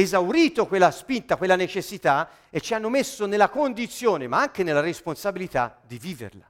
[0.00, 5.80] esaurito quella spinta, quella necessità e ci hanno messo nella condizione, ma anche nella responsabilità
[5.84, 6.48] di viverla.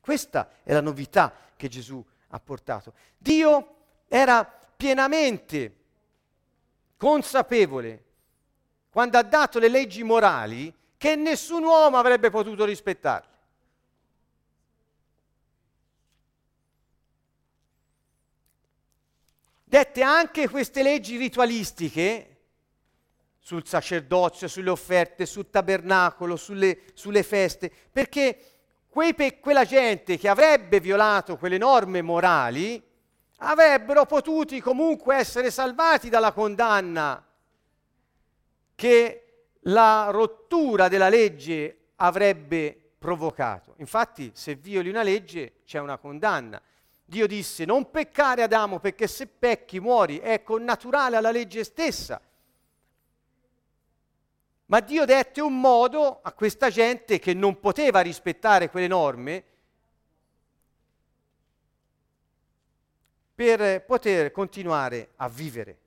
[0.00, 2.94] Questa è la novità che Gesù ha portato.
[3.18, 3.74] Dio
[4.08, 5.76] era pienamente
[6.96, 8.04] consapevole,
[8.90, 13.30] quando ha dato le leggi morali, che nessun uomo avrebbe potuto rispettarle.
[19.64, 22.31] Dette anche queste leggi ritualistiche
[23.44, 28.38] sul sacerdozio, sulle offerte, sul tabernacolo, sulle, sulle feste, perché
[28.88, 32.80] pe- quella gente che avrebbe violato quelle norme morali
[33.38, 37.26] avrebbero potuti comunque essere salvati dalla condanna
[38.76, 43.74] che la rottura della legge avrebbe provocato.
[43.78, 46.62] Infatti, se violi una legge c'è una condanna.
[47.04, 52.20] Dio disse non peccare Adamo perché se pecchi muori, è connaturale alla legge stessa.
[54.72, 59.44] Ma Dio dette un modo a questa gente che non poteva rispettare quelle norme
[63.34, 65.78] per poter continuare a vivere.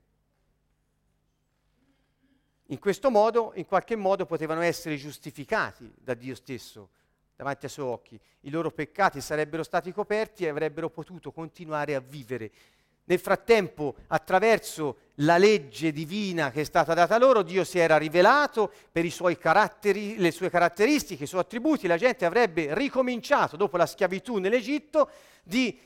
[2.65, 6.89] In questo modo, in qualche modo, potevano essere giustificati da Dio stesso
[7.35, 8.19] davanti ai suoi occhi.
[8.41, 12.51] I loro peccati sarebbero stati coperti e avrebbero potuto continuare a vivere.
[13.07, 18.71] Nel frattempo, attraverso la legge divina che è stata data loro, Dio si era rivelato
[18.91, 19.37] per le sue
[20.49, 21.87] caratteristiche, i suoi attributi.
[21.87, 25.09] La gente avrebbe ricominciato, dopo la schiavitù nell'Egitto,
[25.43, 25.79] di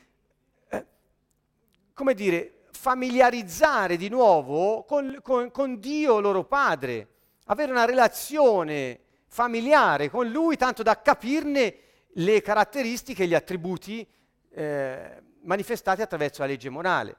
[1.99, 7.07] come dire, familiarizzare di nuovo con, con, con Dio loro padre,
[7.47, 11.75] avere una relazione familiare con Lui, tanto da capirne
[12.13, 14.07] le caratteristiche gli attributi
[14.51, 17.15] eh, manifestati attraverso la legge morale.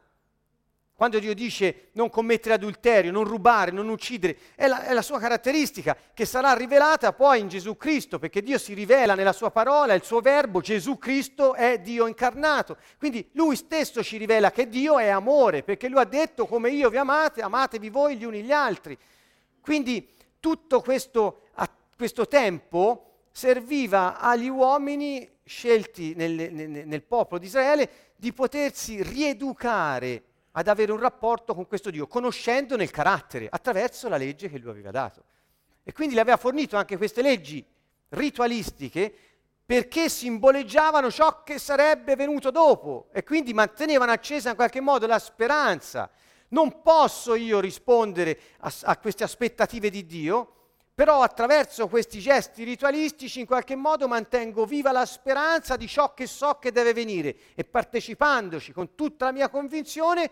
[1.01, 5.19] Quando Dio dice non commettere adulterio, non rubare, non uccidere, è la, è la, sua
[5.19, 9.95] caratteristica che sarà rivelata poi in Gesù Cristo, perché Dio si rivela nella sua parola,
[9.95, 12.77] il suo verbo, Gesù Cristo è Dio incarnato.
[12.99, 16.91] Quindi lui stesso ci rivela che Dio è amore, perché lui ha detto come io
[16.91, 18.95] vi amate, amatevi voi gli uni gli altri.
[19.63, 20.07] Quindi
[20.39, 21.45] tutto questo,
[21.97, 30.25] questo tempo serviva agli uomini scelti nel, nel, nel popolo di Israele di potersi rieducare
[30.53, 34.71] ad avere un rapporto con questo Dio, conoscendone il carattere, attraverso la legge che lui
[34.71, 35.25] aveva dato.
[35.83, 37.65] E quindi le aveva fornito anche queste leggi
[38.11, 39.13] ritualistiche
[39.65, 45.19] perché simboleggiavano ciò che sarebbe venuto dopo e quindi mantenevano accesa in qualche modo la
[45.19, 46.11] speranza.
[46.49, 50.60] Non posso io rispondere a, a queste aspettative di Dio,
[51.01, 56.27] però attraverso questi gesti ritualistici in qualche modo mantengo viva la speranza di ciò che
[56.27, 60.31] so che deve venire e partecipandoci con tutta la mia convinzione,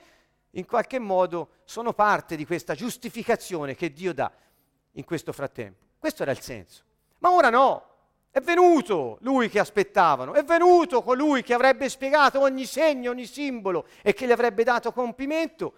[0.50, 4.30] in qualche modo sono parte di questa giustificazione che Dio dà
[4.92, 5.86] in questo frattempo.
[5.98, 6.82] Questo era il senso.
[7.20, 7.88] Ma ora no,
[8.30, 13.86] è venuto lui che aspettavano, è venuto colui che avrebbe spiegato ogni segno, ogni simbolo
[14.02, 15.72] e che gli avrebbe dato compimento.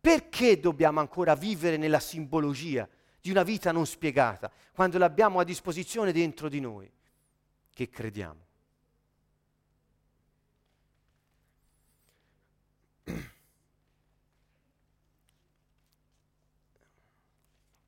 [0.00, 2.88] Perché dobbiamo ancora vivere nella simbologia?
[3.24, 6.92] Di una vita non spiegata, quando l'abbiamo a disposizione dentro di noi,
[7.72, 8.44] che crediamo.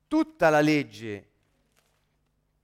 [0.07, 1.29] Tutta la legge,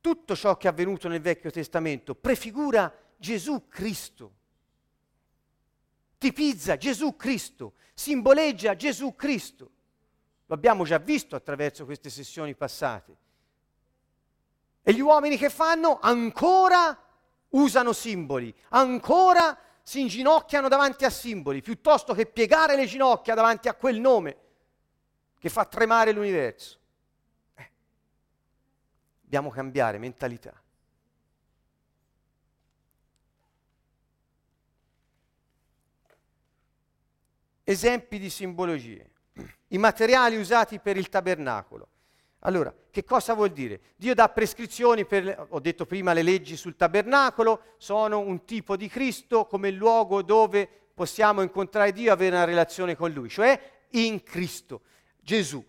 [0.02, 4.34] tutto ciò che è avvenuto nel Vecchio Testamento prefigura Gesù Cristo,
[6.18, 9.73] tipizza Gesù Cristo, simboleggia Gesù Cristo.
[10.54, 13.18] Lo abbiamo già visto attraverso queste sessioni passate.
[14.84, 16.96] E gli uomini che fanno ancora
[17.50, 23.74] usano simboli, ancora si inginocchiano davanti a simboli, piuttosto che piegare le ginocchia davanti a
[23.74, 24.38] quel nome
[25.40, 26.78] che fa tremare l'universo.
[27.56, 27.72] Eh,
[29.22, 30.54] dobbiamo cambiare mentalità.
[37.64, 39.13] Esempi di simbologie
[39.74, 41.88] i materiali usati per il tabernacolo.
[42.46, 43.80] Allora, che cosa vuol dire?
[43.96, 48.88] Dio dà prescrizioni per, ho detto prima, le leggi sul tabernacolo, sono un tipo di
[48.88, 53.60] Cristo come luogo dove possiamo incontrare Dio e avere una relazione con Lui, cioè
[53.92, 54.82] in Cristo,
[55.20, 55.64] Gesù,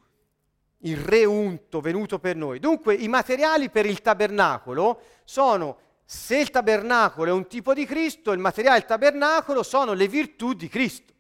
[0.79, 2.59] il Re unto venuto per noi.
[2.59, 8.33] Dunque i materiali per il tabernacolo sono, se il tabernacolo è un tipo di Cristo,
[8.33, 11.14] il materiale del tabernacolo sono le virtù di Cristo.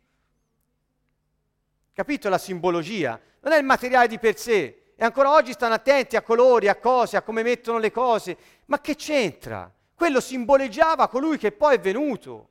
[1.94, 3.20] Capito la simbologia?
[3.40, 6.74] Non è il materiale di per sé, e ancora oggi stanno attenti a colori, a
[6.74, 8.36] cose, a come mettono le cose.
[8.66, 9.72] Ma che c'entra?
[9.94, 12.48] Quello simboleggiava colui che poi è venuto.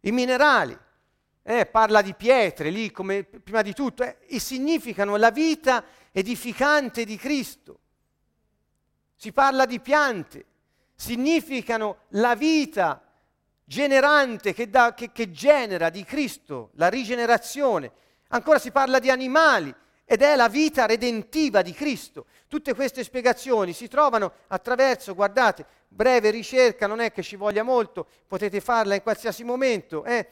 [0.00, 0.76] I minerali,
[1.44, 7.04] eh, parla di pietre lì come prima di tutto, eh, e significano la vita edificante
[7.04, 7.78] di Cristo.
[9.14, 10.44] Si parla di piante,
[10.96, 13.11] significano la vita
[13.64, 17.90] generante che, da, che, che genera di Cristo, la rigenerazione.
[18.28, 22.26] Ancora si parla di animali, ed è la vita redentiva di Cristo.
[22.46, 28.06] Tutte queste spiegazioni si trovano attraverso, guardate, breve ricerca, non è che ci voglia molto,
[28.26, 30.04] potete farla in qualsiasi momento.
[30.04, 30.28] Eh.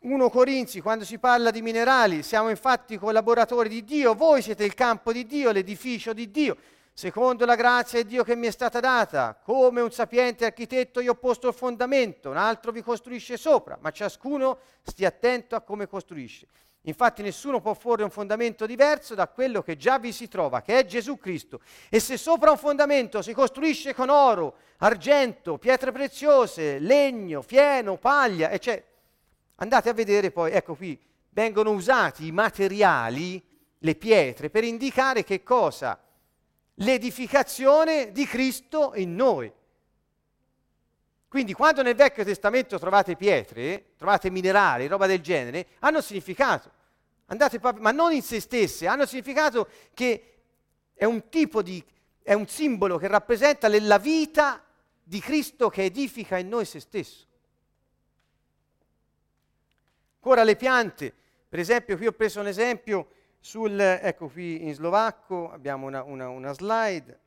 [0.00, 4.74] 1 Corinzi, quando si parla di minerali, siamo infatti collaboratori di Dio, voi siete il
[4.74, 6.56] campo di Dio, l'edificio di Dio,
[6.98, 11.12] secondo la grazia di Dio che mi è stata data, come un sapiente architetto io
[11.12, 15.86] ho posto il fondamento, un altro vi costruisce sopra, ma ciascuno stia attento a come
[15.86, 16.46] costruisce.
[16.84, 20.78] Infatti nessuno può porre un fondamento diverso da quello che già vi si trova, che
[20.78, 21.60] è Gesù Cristo.
[21.90, 28.50] E se sopra un fondamento si costruisce con oro, argento, pietre preziose, legno, fieno, paglia,
[28.50, 28.86] eccetera,
[29.56, 33.44] andate a vedere poi, ecco qui, vengono usati i materiali,
[33.80, 36.00] le pietre, per indicare che cosa?
[36.76, 39.52] L'edificazione di Cristo in noi.
[41.28, 46.70] Quindi quando nel Vecchio Testamento trovate pietre, trovate minerali, roba del genere, hanno significato.
[47.26, 50.34] Andate ma non in se stesse, hanno significato che
[50.94, 51.84] è un tipo di,
[52.22, 54.64] è un simbolo che rappresenta la vita
[55.02, 57.26] di Cristo che edifica in noi se stesso.
[60.14, 61.12] Ancora le piante,
[61.48, 63.08] per esempio qui ho preso un esempio
[63.46, 67.20] sul, ecco qui in slovacco abbiamo una, una, una slide,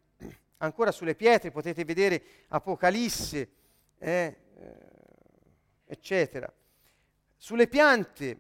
[0.58, 3.50] ancora sulle pietre potete vedere Apocalisse,
[3.98, 4.38] eh,
[5.86, 6.52] eccetera.
[7.38, 8.40] Sulle piante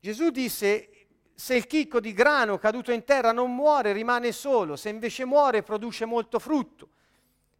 [0.00, 4.88] Gesù disse, se il chicco di grano caduto in terra non muore, rimane solo, se
[4.88, 6.88] invece muore produce molto frutto.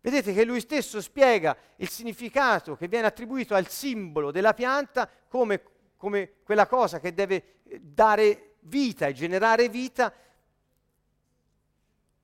[0.01, 5.63] Vedete che lui stesso spiega il significato che viene attribuito al simbolo della pianta come,
[6.03, 10.13] come quella cosa che deve dare vita e generare vita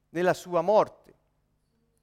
[0.08, 1.14] nella sua morte.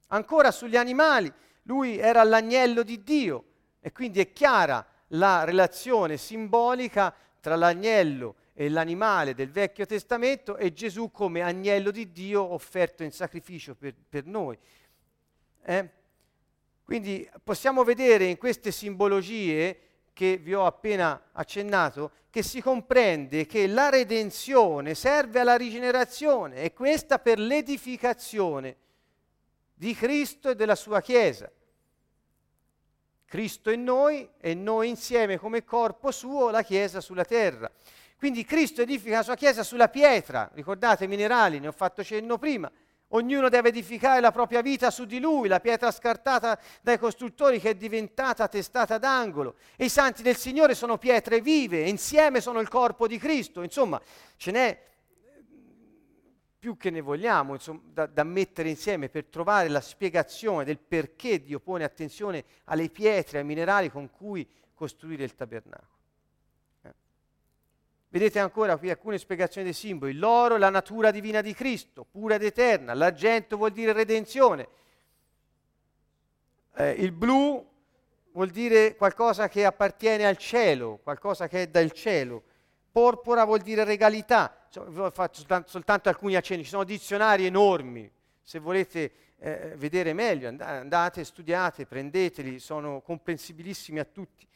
[0.06, 1.30] Ancora sugli animali,
[1.64, 3.44] lui era l'agnello di Dio
[3.80, 10.72] e quindi è chiara la relazione simbolica tra l'agnello e l'animale del Vecchio Testamento e
[10.72, 14.58] Gesù come agnello di Dio offerto in sacrificio per, per noi.
[15.62, 15.90] Eh?
[16.84, 19.85] Quindi possiamo vedere in queste simbologie
[20.16, 26.72] che vi ho appena accennato che si comprende che la redenzione serve alla rigenerazione e
[26.72, 28.76] questa per l'edificazione
[29.74, 31.52] di Cristo e della sua Chiesa.
[33.26, 37.70] Cristo in noi e noi insieme come corpo suo, la Chiesa sulla terra.
[38.16, 42.38] Quindi Cristo edifica la sua Chiesa sulla pietra, ricordate i minerali, ne ho fatto cenno
[42.38, 42.72] prima.
[43.10, 47.70] Ognuno deve edificare la propria vita su di lui, la pietra scartata dai costruttori che
[47.70, 49.56] è diventata testata d'angolo.
[49.76, 53.62] E i santi del Signore sono pietre vive, insieme sono il corpo di Cristo.
[53.62, 54.00] Insomma,
[54.36, 54.84] ce n'è
[56.58, 61.40] più che ne vogliamo insomma, da, da, mettere insieme per trovare la spiegazione del perché
[61.40, 64.44] Dio pone attenzione alle pietre, ai minerali con cui
[64.74, 65.95] costruire il tabernacolo.
[68.16, 70.14] Vedete ancora qui alcune spiegazioni dei simboli.
[70.14, 72.94] L'oro la natura divina di Cristo, pura ed eterna.
[72.94, 74.68] L'argento vuol dire redenzione.
[76.76, 77.62] Eh, il blu
[78.32, 82.42] vuol dire qualcosa che appartiene al cielo, qualcosa che è dal cielo.
[82.90, 88.10] Porpora vuol dire regalità fatto soltanto, soltanto, alcuni accenni, ci sono dizionari enormi,
[88.40, 94.46] se volete eh, vedere meglio andate, studiate, prendeteli, sono comprensibilissimi a tutti.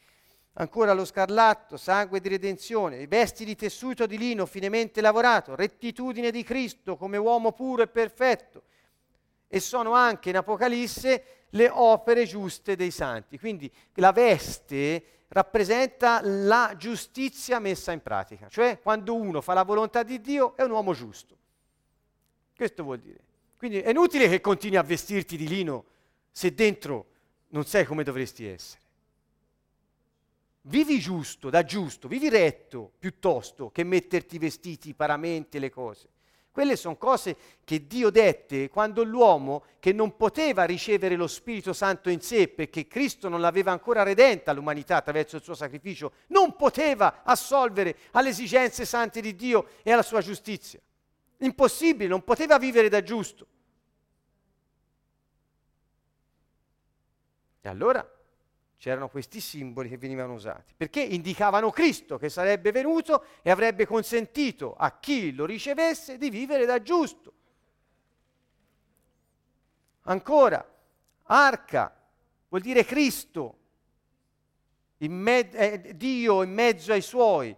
[0.53, 6.43] Ancora lo scarlatto, sangue di redenzione, vesti di tessuto di lino finemente lavorato, rettitudine di
[6.43, 8.63] Cristo come uomo puro e perfetto.
[9.47, 13.39] E sono anche in Apocalisse le opere giuste dei santi.
[13.39, 20.03] Quindi la veste rappresenta la giustizia messa in pratica, cioè quando uno fa la volontà
[20.03, 21.37] di Dio è un uomo giusto.
[22.53, 23.19] Questo vuol dire.
[23.55, 25.85] Quindi è inutile che continui a vestirti di lino
[26.29, 27.05] se dentro
[27.49, 28.80] non sai come dovresti essere.
[30.65, 36.09] Vivi giusto, da giusto, vivi retto piuttosto che metterti vestiti, paramenti le cose.
[36.51, 42.09] Quelle sono cose che Dio dette quando l'uomo, che non poteva ricevere lo Spirito Santo
[42.09, 47.23] in sé perché Cristo non l'aveva ancora redenta all'umanità attraverso il suo sacrificio, non poteva
[47.23, 50.79] assolvere alle esigenze sante di Dio e alla sua giustizia.
[51.37, 53.47] Impossibile, non poteva vivere da giusto.
[57.61, 58.07] E allora
[58.81, 64.73] c'erano questi simboli che venivano usati, perché indicavano Cristo che sarebbe venuto e avrebbe consentito
[64.75, 67.31] a chi lo ricevesse di vivere da giusto.
[70.05, 70.67] Ancora,
[71.25, 71.95] arca
[72.49, 73.57] vuol dire Cristo,
[74.97, 77.55] in me- eh, Dio in mezzo ai suoi,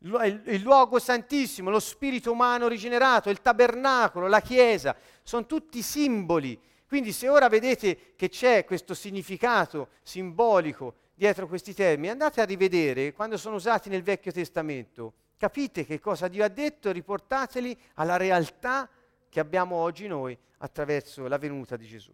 [0.00, 6.60] il, il luogo santissimo, lo spirito umano rigenerato, il tabernacolo, la chiesa, sono tutti simboli
[6.86, 13.12] quindi se ora vedete che c'è questo significato simbolico dietro questi termini, andate a rivedere
[13.12, 18.16] quando sono usati nel Vecchio Testamento, capite che cosa Dio ha detto e riportateli alla
[18.16, 18.88] realtà
[19.28, 22.12] che abbiamo oggi noi attraverso la venuta di Gesù.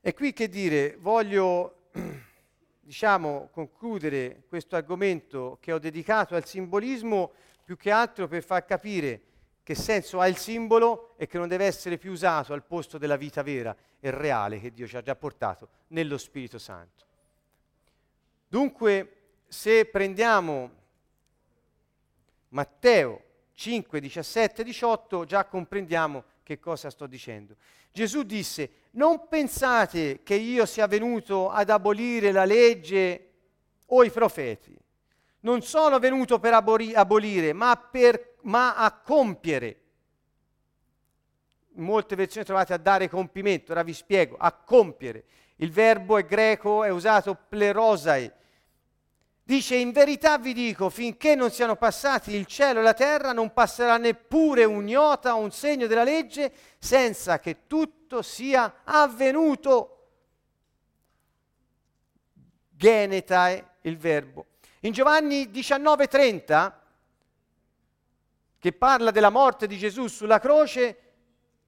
[0.00, 1.88] E qui che dire, voglio
[2.80, 7.32] diciamo concludere questo argomento che ho dedicato al simbolismo
[7.64, 9.20] più che altro per far capire
[9.68, 13.16] che senso ha il simbolo e che non deve essere più usato al posto della
[13.16, 17.04] vita vera e reale che Dio ci ha già portato nello Spirito Santo.
[18.48, 19.16] Dunque,
[19.46, 20.70] se prendiamo
[22.48, 27.54] Matteo 5, 17, 18, già comprendiamo che cosa sto dicendo.
[27.92, 33.32] Gesù disse, non pensate che io sia venuto ad abolire la legge
[33.84, 34.74] o i profeti.
[35.40, 39.80] Non sono venuto per abori- abolire, ma per ma a compiere.
[41.76, 45.24] In molte versioni trovate a dare compimento, ora vi spiego, a compiere.
[45.56, 48.30] Il verbo è greco, è usato plerosai.
[49.42, 53.52] Dice, in verità vi dico, finché non siano passati il cielo e la terra, non
[53.52, 59.94] passerà neppure un iota o un segno della legge senza che tutto sia avvenuto.
[62.70, 64.46] Genetai il verbo.
[64.80, 66.77] In Giovanni 19:30
[68.58, 71.02] che parla della morte di Gesù sulla croce,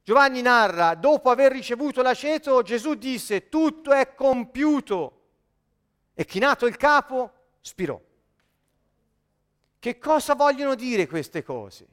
[0.02, 5.18] Giovanni narra, dopo aver ricevuto l'aceto, Gesù disse, tutto è compiuto.
[6.14, 8.00] E chinato il capo, spirò.
[9.78, 11.86] Che cosa vogliono dire queste cose?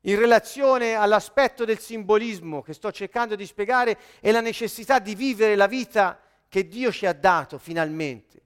[0.00, 5.54] In relazione all'aspetto del simbolismo che sto cercando di spiegare e la necessità di vivere
[5.54, 6.18] la vita
[6.48, 8.40] che Dio ci ha dato finalmente.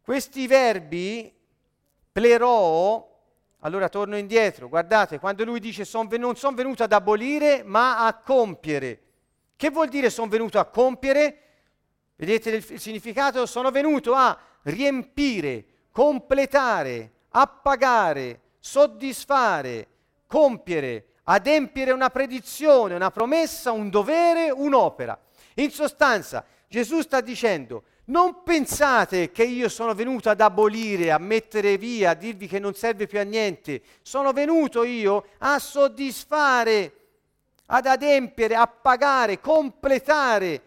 [0.00, 1.33] Questi verbi
[2.14, 3.10] plerò,
[3.58, 8.06] allora torno indietro, guardate, quando lui dice son ven- non sono venuto ad abolire, ma
[8.06, 9.00] a compiere.
[9.56, 11.38] Che vuol dire sono venuto a compiere?
[12.14, 13.46] Vedete il, il significato?
[13.46, 19.88] Sono venuto a riempire, completare, appagare, soddisfare,
[20.28, 25.18] compiere, adempiere una predizione, una promessa, un dovere, un'opera.
[25.54, 31.78] In sostanza, Gesù sta dicendo, non pensate che io sono venuto ad abolire, a mettere
[31.78, 33.80] via, a dirvi che non serve più a niente.
[34.02, 36.92] Sono venuto io a soddisfare,
[37.66, 40.62] ad adempiere, a pagare, completare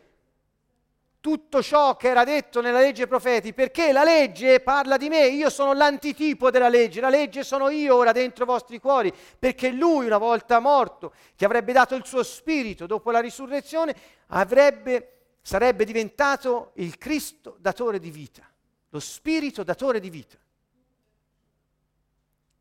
[1.20, 5.50] tutto ciò che era detto nella legge profeti, perché la legge parla di me, io
[5.50, 10.06] sono l'antitipo della legge, la legge sono io ora dentro i vostri cuori, perché lui
[10.06, 13.94] una volta morto, che avrebbe dato il suo spirito dopo la risurrezione,
[14.28, 15.17] avrebbe
[15.48, 18.46] sarebbe diventato il Cristo datore di vita,
[18.90, 20.38] lo Spirito datore di vita.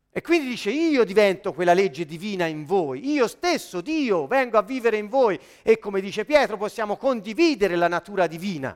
[0.09, 4.61] E quindi dice, io divento quella legge divina in voi, io stesso, Dio, vengo a
[4.61, 8.75] vivere in voi e come dice Pietro possiamo condividere la natura divina.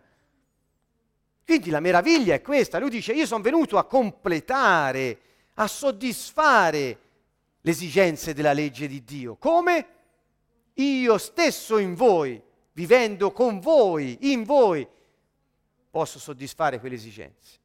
[1.46, 5.20] Quindi la meraviglia è questa, lui dice, io sono venuto a completare,
[5.54, 7.00] a soddisfare
[7.62, 9.38] le esigenze della legge di Dio.
[9.38, 9.88] Come?
[10.74, 14.88] Io stesso in voi vivendo con voi, in voi,
[15.90, 17.60] posso soddisfare quelle esigenze.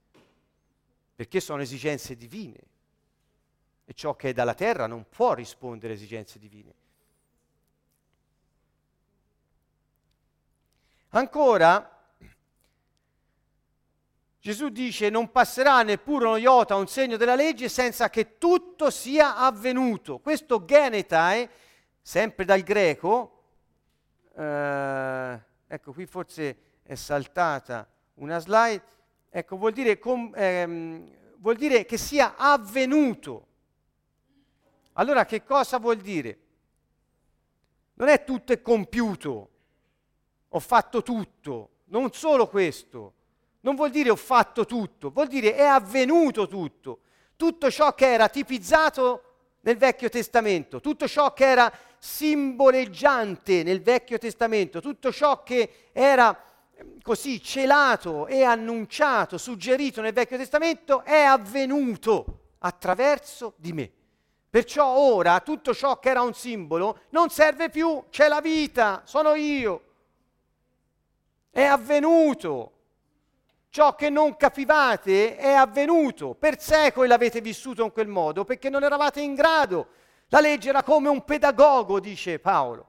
[1.14, 2.60] Perché sono esigenze divine.
[3.84, 6.74] E ciò che è dalla terra non può rispondere a esigenze divine.
[11.10, 11.96] Ancora,
[14.40, 19.36] Gesù dice non passerà neppure uno iota un segno della legge senza che tutto sia
[19.36, 20.18] avvenuto.
[20.18, 21.48] Questo genetai,
[22.02, 23.35] sempre dal greco,
[24.36, 28.82] eh, ecco qui forse è saltata una slide,
[29.30, 33.46] ecco vuol dire, com, ehm, vuol dire che sia avvenuto.
[34.94, 36.38] Allora che cosa vuol dire?
[37.94, 39.50] Non è tutto è compiuto,
[40.48, 43.14] ho fatto tutto, non solo questo,
[43.60, 47.00] non vuol dire ho fatto tutto, vuol dire è avvenuto tutto.
[47.36, 49.25] Tutto ciò che era tipizzato
[49.66, 56.40] nel Vecchio Testamento, tutto ciò che era simboleggiante nel Vecchio Testamento, tutto ciò che era
[56.76, 63.90] ehm, così celato e annunciato, suggerito nel Vecchio Testamento, è avvenuto attraverso di me.
[64.48, 69.34] Perciò ora tutto ciò che era un simbolo non serve più, c'è la vita, sono
[69.34, 69.82] io.
[71.50, 72.70] È avvenuto.
[73.76, 76.32] Ciò che non capivate è avvenuto.
[76.32, 79.88] Per secoli l'avete vissuto in quel modo perché non eravate in grado.
[80.28, 82.88] La legge era come un pedagogo, dice Paolo,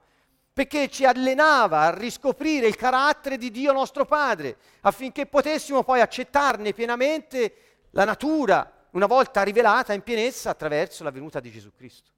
[0.50, 6.72] perché ci allenava a riscoprire il carattere di Dio nostro Padre, affinché potessimo poi accettarne
[6.72, 7.54] pienamente
[7.90, 12.10] la natura, una volta rivelata in pienezza attraverso la venuta di Gesù Cristo.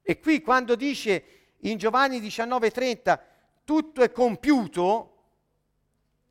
[0.00, 1.24] E qui quando dice
[1.62, 3.30] in Giovanni 19:30
[3.64, 5.08] tutto è compiuto,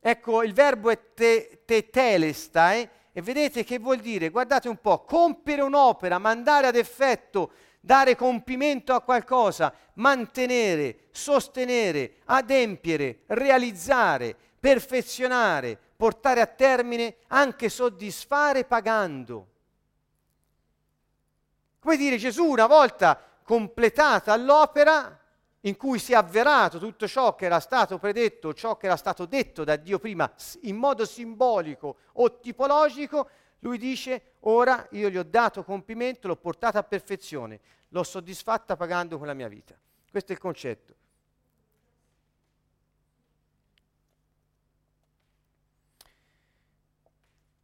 [0.00, 5.04] ecco il verbo è te, te telestai e vedete che vuol dire, guardate un po',
[5.04, 16.40] compiere un'opera, mandare ad effetto, dare compimento a qualcosa, mantenere, sostenere, adempiere, realizzare, perfezionare, portare
[16.40, 19.46] a termine, anche soddisfare pagando.
[21.80, 25.18] Come dire, Gesù una volta completata l'opera
[25.64, 29.26] in cui si è avverato tutto ciò che era stato predetto, ciò che era stato
[29.26, 30.32] detto da Dio prima
[30.62, 33.28] in modo simbolico o tipologico,
[33.60, 39.18] lui dice, ora io gli ho dato compimento, l'ho portata a perfezione, l'ho soddisfatta pagando
[39.18, 39.78] con la mia vita.
[40.10, 40.94] Questo è il concetto.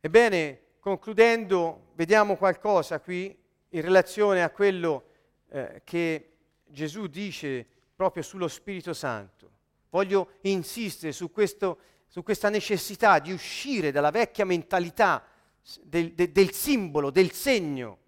[0.00, 3.36] Ebbene, concludendo, vediamo qualcosa qui
[3.70, 5.10] in relazione a quello
[5.48, 7.66] eh, che Gesù dice
[7.98, 9.50] proprio sullo Spirito Santo.
[9.90, 15.26] Voglio insistere su, questo, su questa necessità di uscire dalla vecchia mentalità
[15.82, 17.98] del, de, del simbolo, del segno,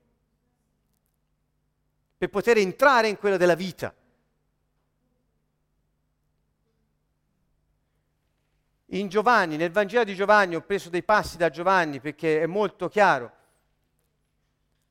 [2.16, 3.92] per poter entrare in quella della vita.
[8.92, 12.88] in Giovanni, nel Vangelo di Giovanni, ho preso dei passi da Giovanni perché è molto
[12.88, 13.38] chiaro.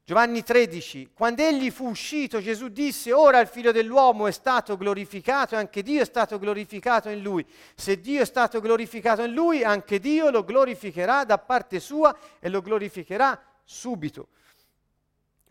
[0.09, 5.53] Giovanni 13, quando egli fu uscito, Gesù disse, ora il figlio dell'uomo è stato glorificato
[5.53, 7.45] e anche Dio è stato glorificato in lui.
[7.75, 12.49] Se Dio è stato glorificato in lui, anche Dio lo glorificherà da parte sua e
[12.49, 14.29] lo glorificherà subito.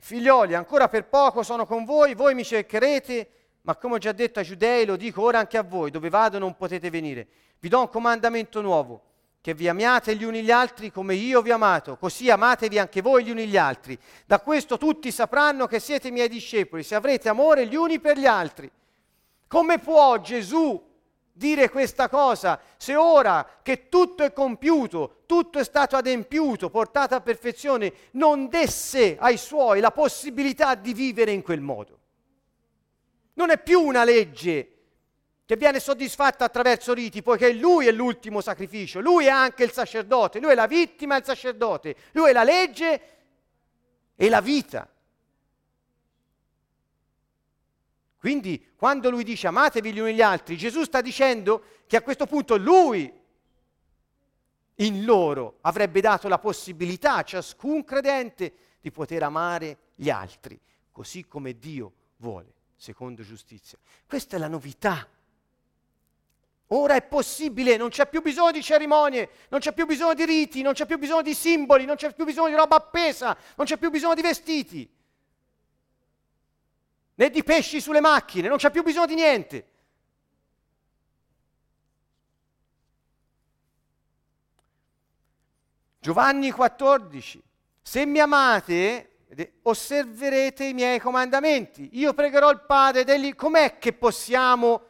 [0.01, 3.31] Figlioli, ancora per poco sono con voi, voi mi cercherete,
[3.61, 6.41] ma come ho già detto ai giudei, lo dico ora anche a voi, dove vado
[6.41, 7.29] non potete venire.
[7.61, 9.08] Vi do un comandamento nuovo,
[9.49, 13.01] che vi amiate gli uni gli altri come io vi ho amato, così amatevi anche
[13.01, 13.99] voi gli uni gli altri.
[14.27, 18.27] Da questo tutti sapranno che siete miei discepoli, se avrete amore gli uni per gli
[18.27, 18.71] altri.
[19.47, 20.79] Come può Gesù
[21.33, 27.23] dire questa cosa se ora che tutto è compiuto, tutto è stato adempiuto, portato a
[27.23, 31.99] perfezione, non desse ai suoi la possibilità di vivere in quel modo?
[33.33, 34.78] Non è più una legge
[35.49, 40.41] che viene soddisfatta attraverso riti, poiché lui è l'ultimo sacrificio, lui è anche il sacerdote,
[40.41, 43.01] lui è la vittima e il sacerdote, lui è la legge
[44.15, 44.87] e la vita.
[48.19, 52.27] Quindi quando lui dice amatevi gli uni gli altri, Gesù sta dicendo che a questo
[52.27, 53.11] punto lui
[54.75, 60.61] in loro avrebbe dato la possibilità a ciascun credente di poter amare gli altri,
[60.93, 63.79] così come Dio vuole, secondo giustizia.
[64.07, 65.09] Questa è la novità
[66.69, 70.61] Ora è possibile, non c'è più bisogno di cerimonie, non c'è più bisogno di riti,
[70.61, 73.79] non c'è più bisogno di simboli, non c'è più bisogno di roba appesa, non c'è
[73.79, 74.91] più bisogno di vestiti,
[77.15, 79.69] né di pesci sulle macchine, non c'è più bisogno di niente.
[86.01, 87.43] Giovanni 14,
[87.81, 89.09] se mi amate,
[89.63, 91.91] osserverete i miei comandamenti.
[91.93, 93.35] Io pregherò il Padre degli...
[93.35, 94.88] Com'è che possiamo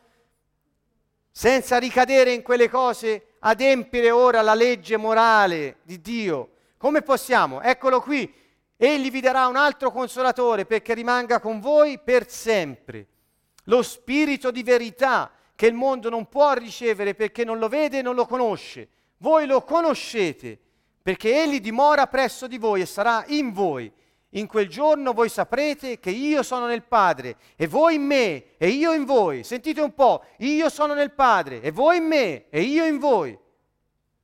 [1.39, 6.49] senza ricadere in quelle cose, adempiere ora la legge morale di Dio.
[6.77, 7.63] Come possiamo?
[7.63, 8.35] Eccolo qui.
[8.77, 13.07] Egli vi darà un altro consolatore perché rimanga con voi per sempre.
[13.67, 18.03] Lo spirito di verità che il mondo non può ricevere perché non lo vede e
[18.03, 18.89] non lo conosce.
[19.19, 20.59] Voi lo conoscete
[21.01, 23.89] perché egli dimora presso di voi e sarà in voi
[24.33, 28.69] in quel giorno voi saprete che io sono nel Padre e voi in me e
[28.69, 29.43] io in voi.
[29.43, 33.39] Sentite un po', io sono nel Padre e voi in me e io in voi.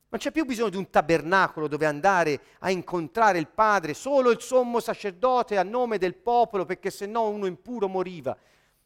[0.08, 4.40] Non c'è più bisogno di un tabernacolo dove andare a incontrare il Padre, solo il
[4.40, 8.36] sommo sacerdote a nome del popolo, perché se no uno impuro moriva.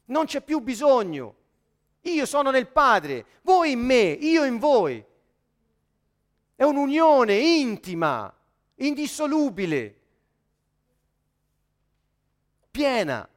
[0.06, 1.34] Non c'è più bisogno.
[2.02, 5.04] Io sono nel Padre, voi in me, io in voi.
[6.54, 8.34] È un'unione intima,
[8.76, 9.97] indissolubile,
[12.70, 13.28] piena.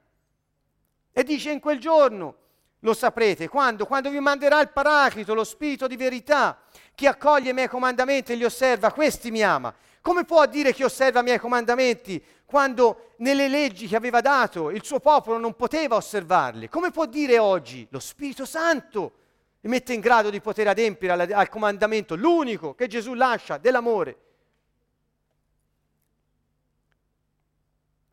[1.11, 2.35] E dice in quel giorno,
[2.79, 3.85] lo saprete, quando?
[3.85, 6.59] Quando vi manderà il Paraclito, lo Spirito di verità,
[6.95, 9.73] chi accoglie i miei comandamenti e li osserva, questi mi ama.
[10.01, 14.83] Come può dire che osserva i miei comandamenti quando nelle leggi che aveva dato il
[14.83, 16.69] suo popolo non poteva osservarli?
[16.69, 19.13] Come può dire oggi lo Spirito Santo
[19.61, 24.17] mi mette in grado di poter adempiere al, al comandamento, l'unico che Gesù lascia, dell'amore?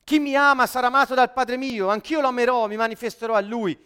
[0.08, 3.78] Chi mi ama sarà amato dal Padre mio, anch'io lo amerò, mi manifesterò a lui.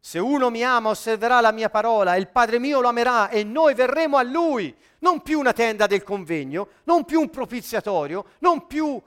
[0.00, 3.44] Se uno mi ama, osserverà la mia parola, e il Padre mio lo amerà, e
[3.44, 4.74] noi verremo a lui.
[4.98, 9.00] Non più una tenda del convegno, non più un propiziatorio, non più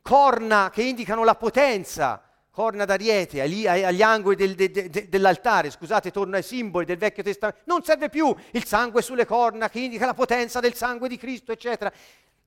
[0.00, 6.10] corna che indicano la potenza, corna d'ariete agli, agli angoli del, de, de, dell'altare, scusate,
[6.10, 10.06] torno ai simboli del Vecchio Testamento, non serve più il sangue sulle corna che indica
[10.06, 11.92] la potenza del sangue di Cristo, eccetera.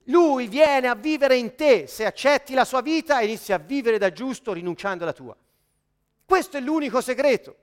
[0.10, 3.98] Lui viene a vivere in te se accetti la sua vita e inizi a vivere
[3.98, 5.36] da giusto rinunciando alla tua.
[6.26, 7.56] Questo è l'unico segreto.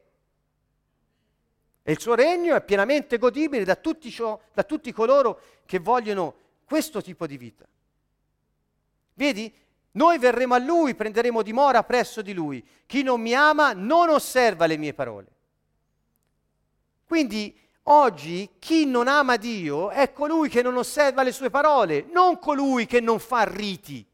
[1.83, 6.35] E il suo regno è pienamente godibile da tutti, ciò, da tutti coloro che vogliono
[6.65, 7.67] questo tipo di vita.
[9.15, 9.53] Vedi?
[9.93, 12.67] Noi verremo a lui, prenderemo dimora presso di lui.
[12.87, 15.27] Chi non mi ama non osserva le mie parole.
[17.07, 22.39] Quindi oggi chi non ama Dio è colui che non osserva le sue parole, non
[22.39, 24.07] colui che non fa riti.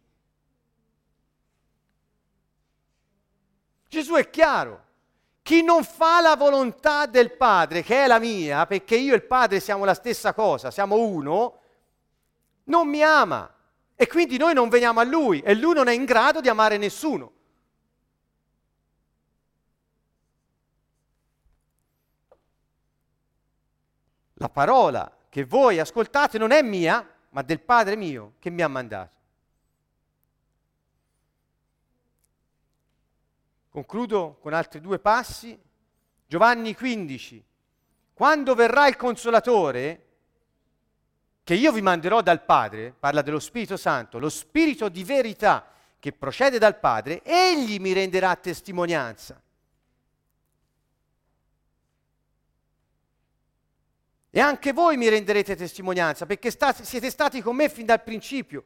[3.88, 4.84] Gesù è chiaro.
[5.42, 9.24] Chi non fa la volontà del Padre, che è la mia, perché io e il
[9.24, 11.60] Padre siamo la stessa cosa, siamo uno,
[12.64, 13.52] non mi ama.
[13.96, 16.76] E quindi noi non veniamo a Lui e Lui non è in grado di amare
[16.76, 17.32] nessuno.
[24.41, 28.68] La parola che voi ascoltate non è mia, ma del Padre mio che mi ha
[28.68, 29.16] mandato.
[33.68, 35.59] Concludo con altri due passi.
[36.26, 37.45] Giovanni 15.
[38.14, 40.07] Quando verrà il consolatore,
[41.45, 46.12] che io vi manderò dal Padre, parla dello Spirito Santo, lo Spirito di verità che
[46.12, 49.38] procede dal Padre, egli mi renderà testimonianza.
[54.31, 58.64] E anche voi mi renderete testimonianza, perché state, siete stati con me fin dal principio.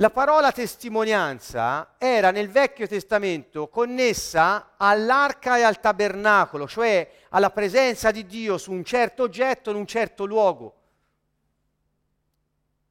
[0.00, 8.12] La parola testimonianza era nel Vecchio Testamento connessa all'arca e al tabernacolo, cioè alla presenza
[8.12, 10.74] di Dio su un certo oggetto in un certo luogo.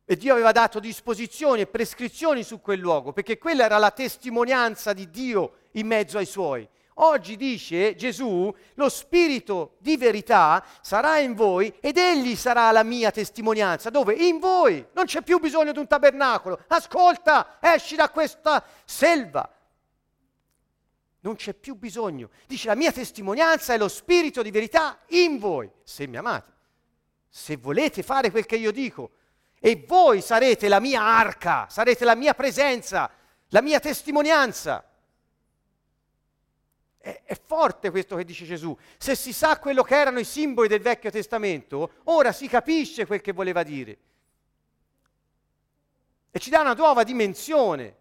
[0.03, 4.91] E Dio aveva dato disposizioni e prescrizioni su quel luogo, perché quella era la testimonianza
[4.91, 6.67] di Dio in mezzo ai suoi.
[6.99, 13.11] Oggi dice Gesù, lo spirito di verità sarà in voi ed egli sarà la mia
[13.11, 13.91] testimonianza.
[13.91, 14.13] Dove?
[14.13, 14.83] In voi.
[14.93, 16.63] Non c'è più bisogno di un tabernacolo.
[16.67, 19.47] Ascolta, esci da questa selva.
[21.19, 22.29] Non c'è più bisogno.
[22.47, 26.51] Dice la mia testimonianza è lo spirito di verità in voi, se mi amate.
[27.29, 29.11] Se volete fare quel che io dico.
[29.59, 33.11] E voi sarete la mia arca, sarete la mia presenza,
[33.49, 34.86] la mia testimonianza.
[37.07, 38.77] È, è, forte questo che dice Gesù.
[38.97, 43.21] Se si sa quello che erano i simboli del Vecchio Testamento, ora si capisce quel
[43.21, 43.97] che voleva dire.
[46.29, 47.95] E ci dà una nuova dimensione.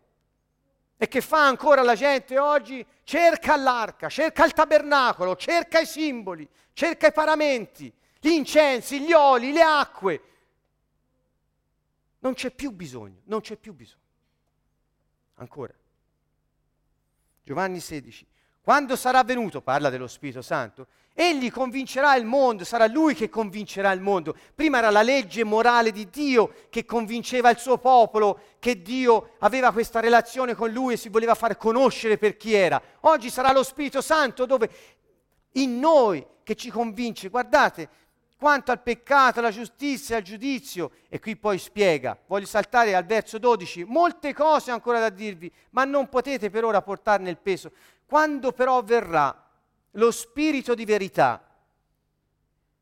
[0.97, 2.85] E che fa ancora la gente oggi?
[3.05, 9.53] Cerca l'arca, cerca il tabernacolo, cerca i simboli, cerca i paramenti, gli incensi, gli oli,
[9.53, 10.23] le acque.
[12.19, 14.03] Non c'è più bisogno, non c'è più bisogno.
[15.35, 15.75] Ancora.
[17.45, 18.27] Giovanni 16.
[18.67, 23.93] Quando sarà venuto, parla dello Spirito Santo, egli convincerà il mondo, sarà lui che convincerà
[23.93, 24.35] il mondo.
[24.57, 29.71] Prima era la legge morale di Dio che convinceva il suo popolo che Dio aveva
[29.71, 32.83] questa relazione con lui e si voleva far conoscere per chi era.
[33.03, 34.69] Oggi sarà lo Spirito Santo dove
[35.53, 37.29] in noi che ci convince.
[37.29, 37.89] Guardate,
[38.37, 43.39] quanto al peccato, alla giustizia, al giudizio, e qui poi spiega, voglio saltare al verso
[43.39, 47.71] 12, molte cose ancora da dirvi, ma non potete per ora portarne il peso.
[48.07, 49.45] Quando però verrà
[49.93, 51.43] lo Spirito di verità,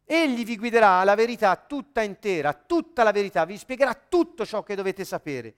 [0.05, 4.75] egli vi guiderà alla verità tutta intera, tutta la verità, vi spiegherà tutto ciò che
[4.75, 5.55] dovete sapere,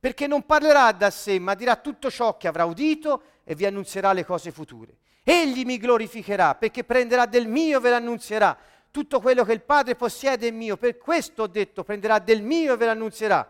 [0.00, 4.12] perché non parlerà da sé, ma dirà tutto ciò che avrà udito e vi annunzierà
[4.12, 4.96] le cose future.
[5.22, 8.56] Egli mi glorificherà, perché prenderà del mio e ve l'annunzierà.
[8.90, 12.74] Tutto quello che il Padre possiede è mio, per questo ho detto, prenderà del mio
[12.74, 13.48] e ve l'annunzierà.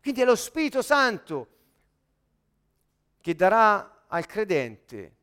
[0.00, 1.48] Quindi è lo Spirito Santo
[3.20, 5.16] che darà al credente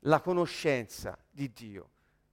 [0.00, 1.90] la conoscenza di Dio,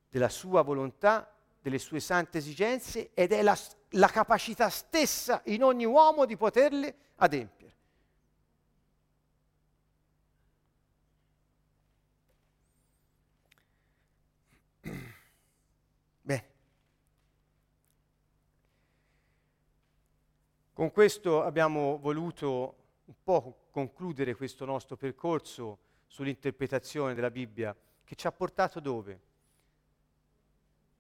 [0.09, 1.29] della sua volontà,
[1.61, 3.57] delle sue sante esigenze ed è la,
[3.91, 7.75] la capacità stessa in ogni uomo di poterle adempiere.
[16.21, 16.51] Bene.
[20.73, 22.75] Con questo abbiamo voluto
[23.05, 29.19] un po' concludere questo nostro percorso sull'interpretazione della Bibbia che ci ha portato dove?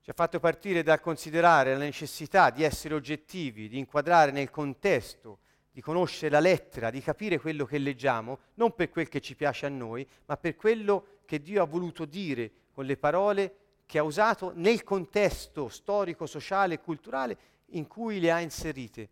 [0.01, 5.37] Ci ha fatto partire dal considerare la necessità di essere oggettivi, di inquadrare nel contesto,
[5.71, 9.67] di conoscere la lettera, di capire quello che leggiamo, non per quel che ci piace
[9.67, 13.55] a noi, ma per quello che Dio ha voluto dire con le parole
[13.85, 19.09] che ha usato nel contesto storico, sociale e culturale in cui le ha inserite.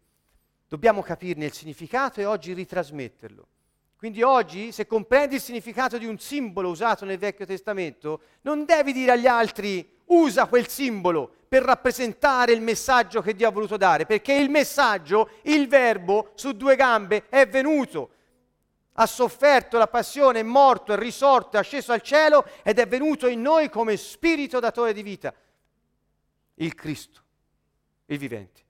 [0.72, 3.46] Dobbiamo capirne il significato e oggi ritrasmetterlo.
[3.98, 8.94] Quindi oggi, se comprendi il significato di un simbolo usato nel Vecchio Testamento, non devi
[8.94, 14.06] dire agli altri usa quel simbolo per rappresentare il messaggio che Dio ha voluto dare,
[14.06, 18.12] perché il messaggio, il verbo su due gambe è venuto,
[18.94, 23.28] ha sofferto la passione, è morto, è risorto, è asceso al cielo ed è venuto
[23.28, 25.34] in noi come spirito datore di vita,
[26.54, 27.22] il Cristo,
[28.06, 28.62] il vivente.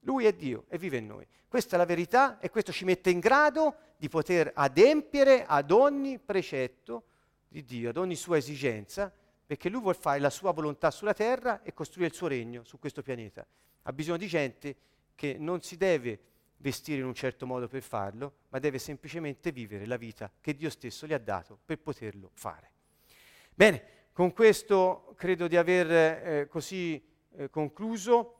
[0.00, 1.26] Lui è Dio e vive in noi.
[1.56, 6.18] Questa è la verità e questo ci mette in grado di poter adempiere ad ogni
[6.18, 7.04] precetto
[7.48, 9.10] di Dio, ad ogni sua esigenza,
[9.46, 12.78] perché Lui vuole fare la sua volontà sulla terra e costruire il suo regno su
[12.78, 13.46] questo pianeta.
[13.84, 14.76] Ha bisogno di gente
[15.14, 16.20] che non si deve
[16.58, 20.68] vestire in un certo modo per farlo, ma deve semplicemente vivere la vita che Dio
[20.68, 22.70] stesso gli ha dato per poterlo fare.
[23.54, 23.82] Bene,
[24.12, 27.02] con questo credo di aver eh, così
[27.34, 28.35] eh, concluso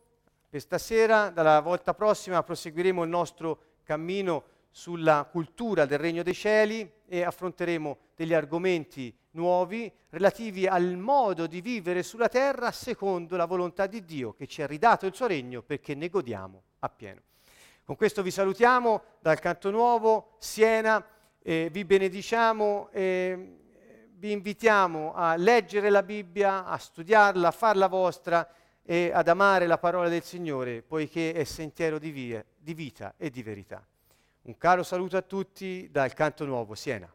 [0.49, 6.90] per stasera, dalla volta prossima proseguiremo il nostro cammino sulla cultura del Regno dei Cieli
[7.07, 13.86] e affronteremo degli argomenti nuovi relativi al modo di vivere sulla terra secondo la volontà
[13.86, 17.22] di Dio che ci ha ridato il suo regno perché ne godiamo appieno.
[17.84, 21.05] Con questo vi salutiamo dal Canto Nuovo, Siena,
[21.42, 23.59] eh, vi benediciamo e
[24.18, 28.49] vi invitiamo a leggere la Bibbia, a studiarla, a farla vostra
[28.89, 33.30] e ad amare la parola del Signore, poiché è sentiero di, via, di vita e
[33.30, 33.84] di verità.
[34.43, 37.12] Un caro saluto a tutti dal Canto Nuovo, Siena.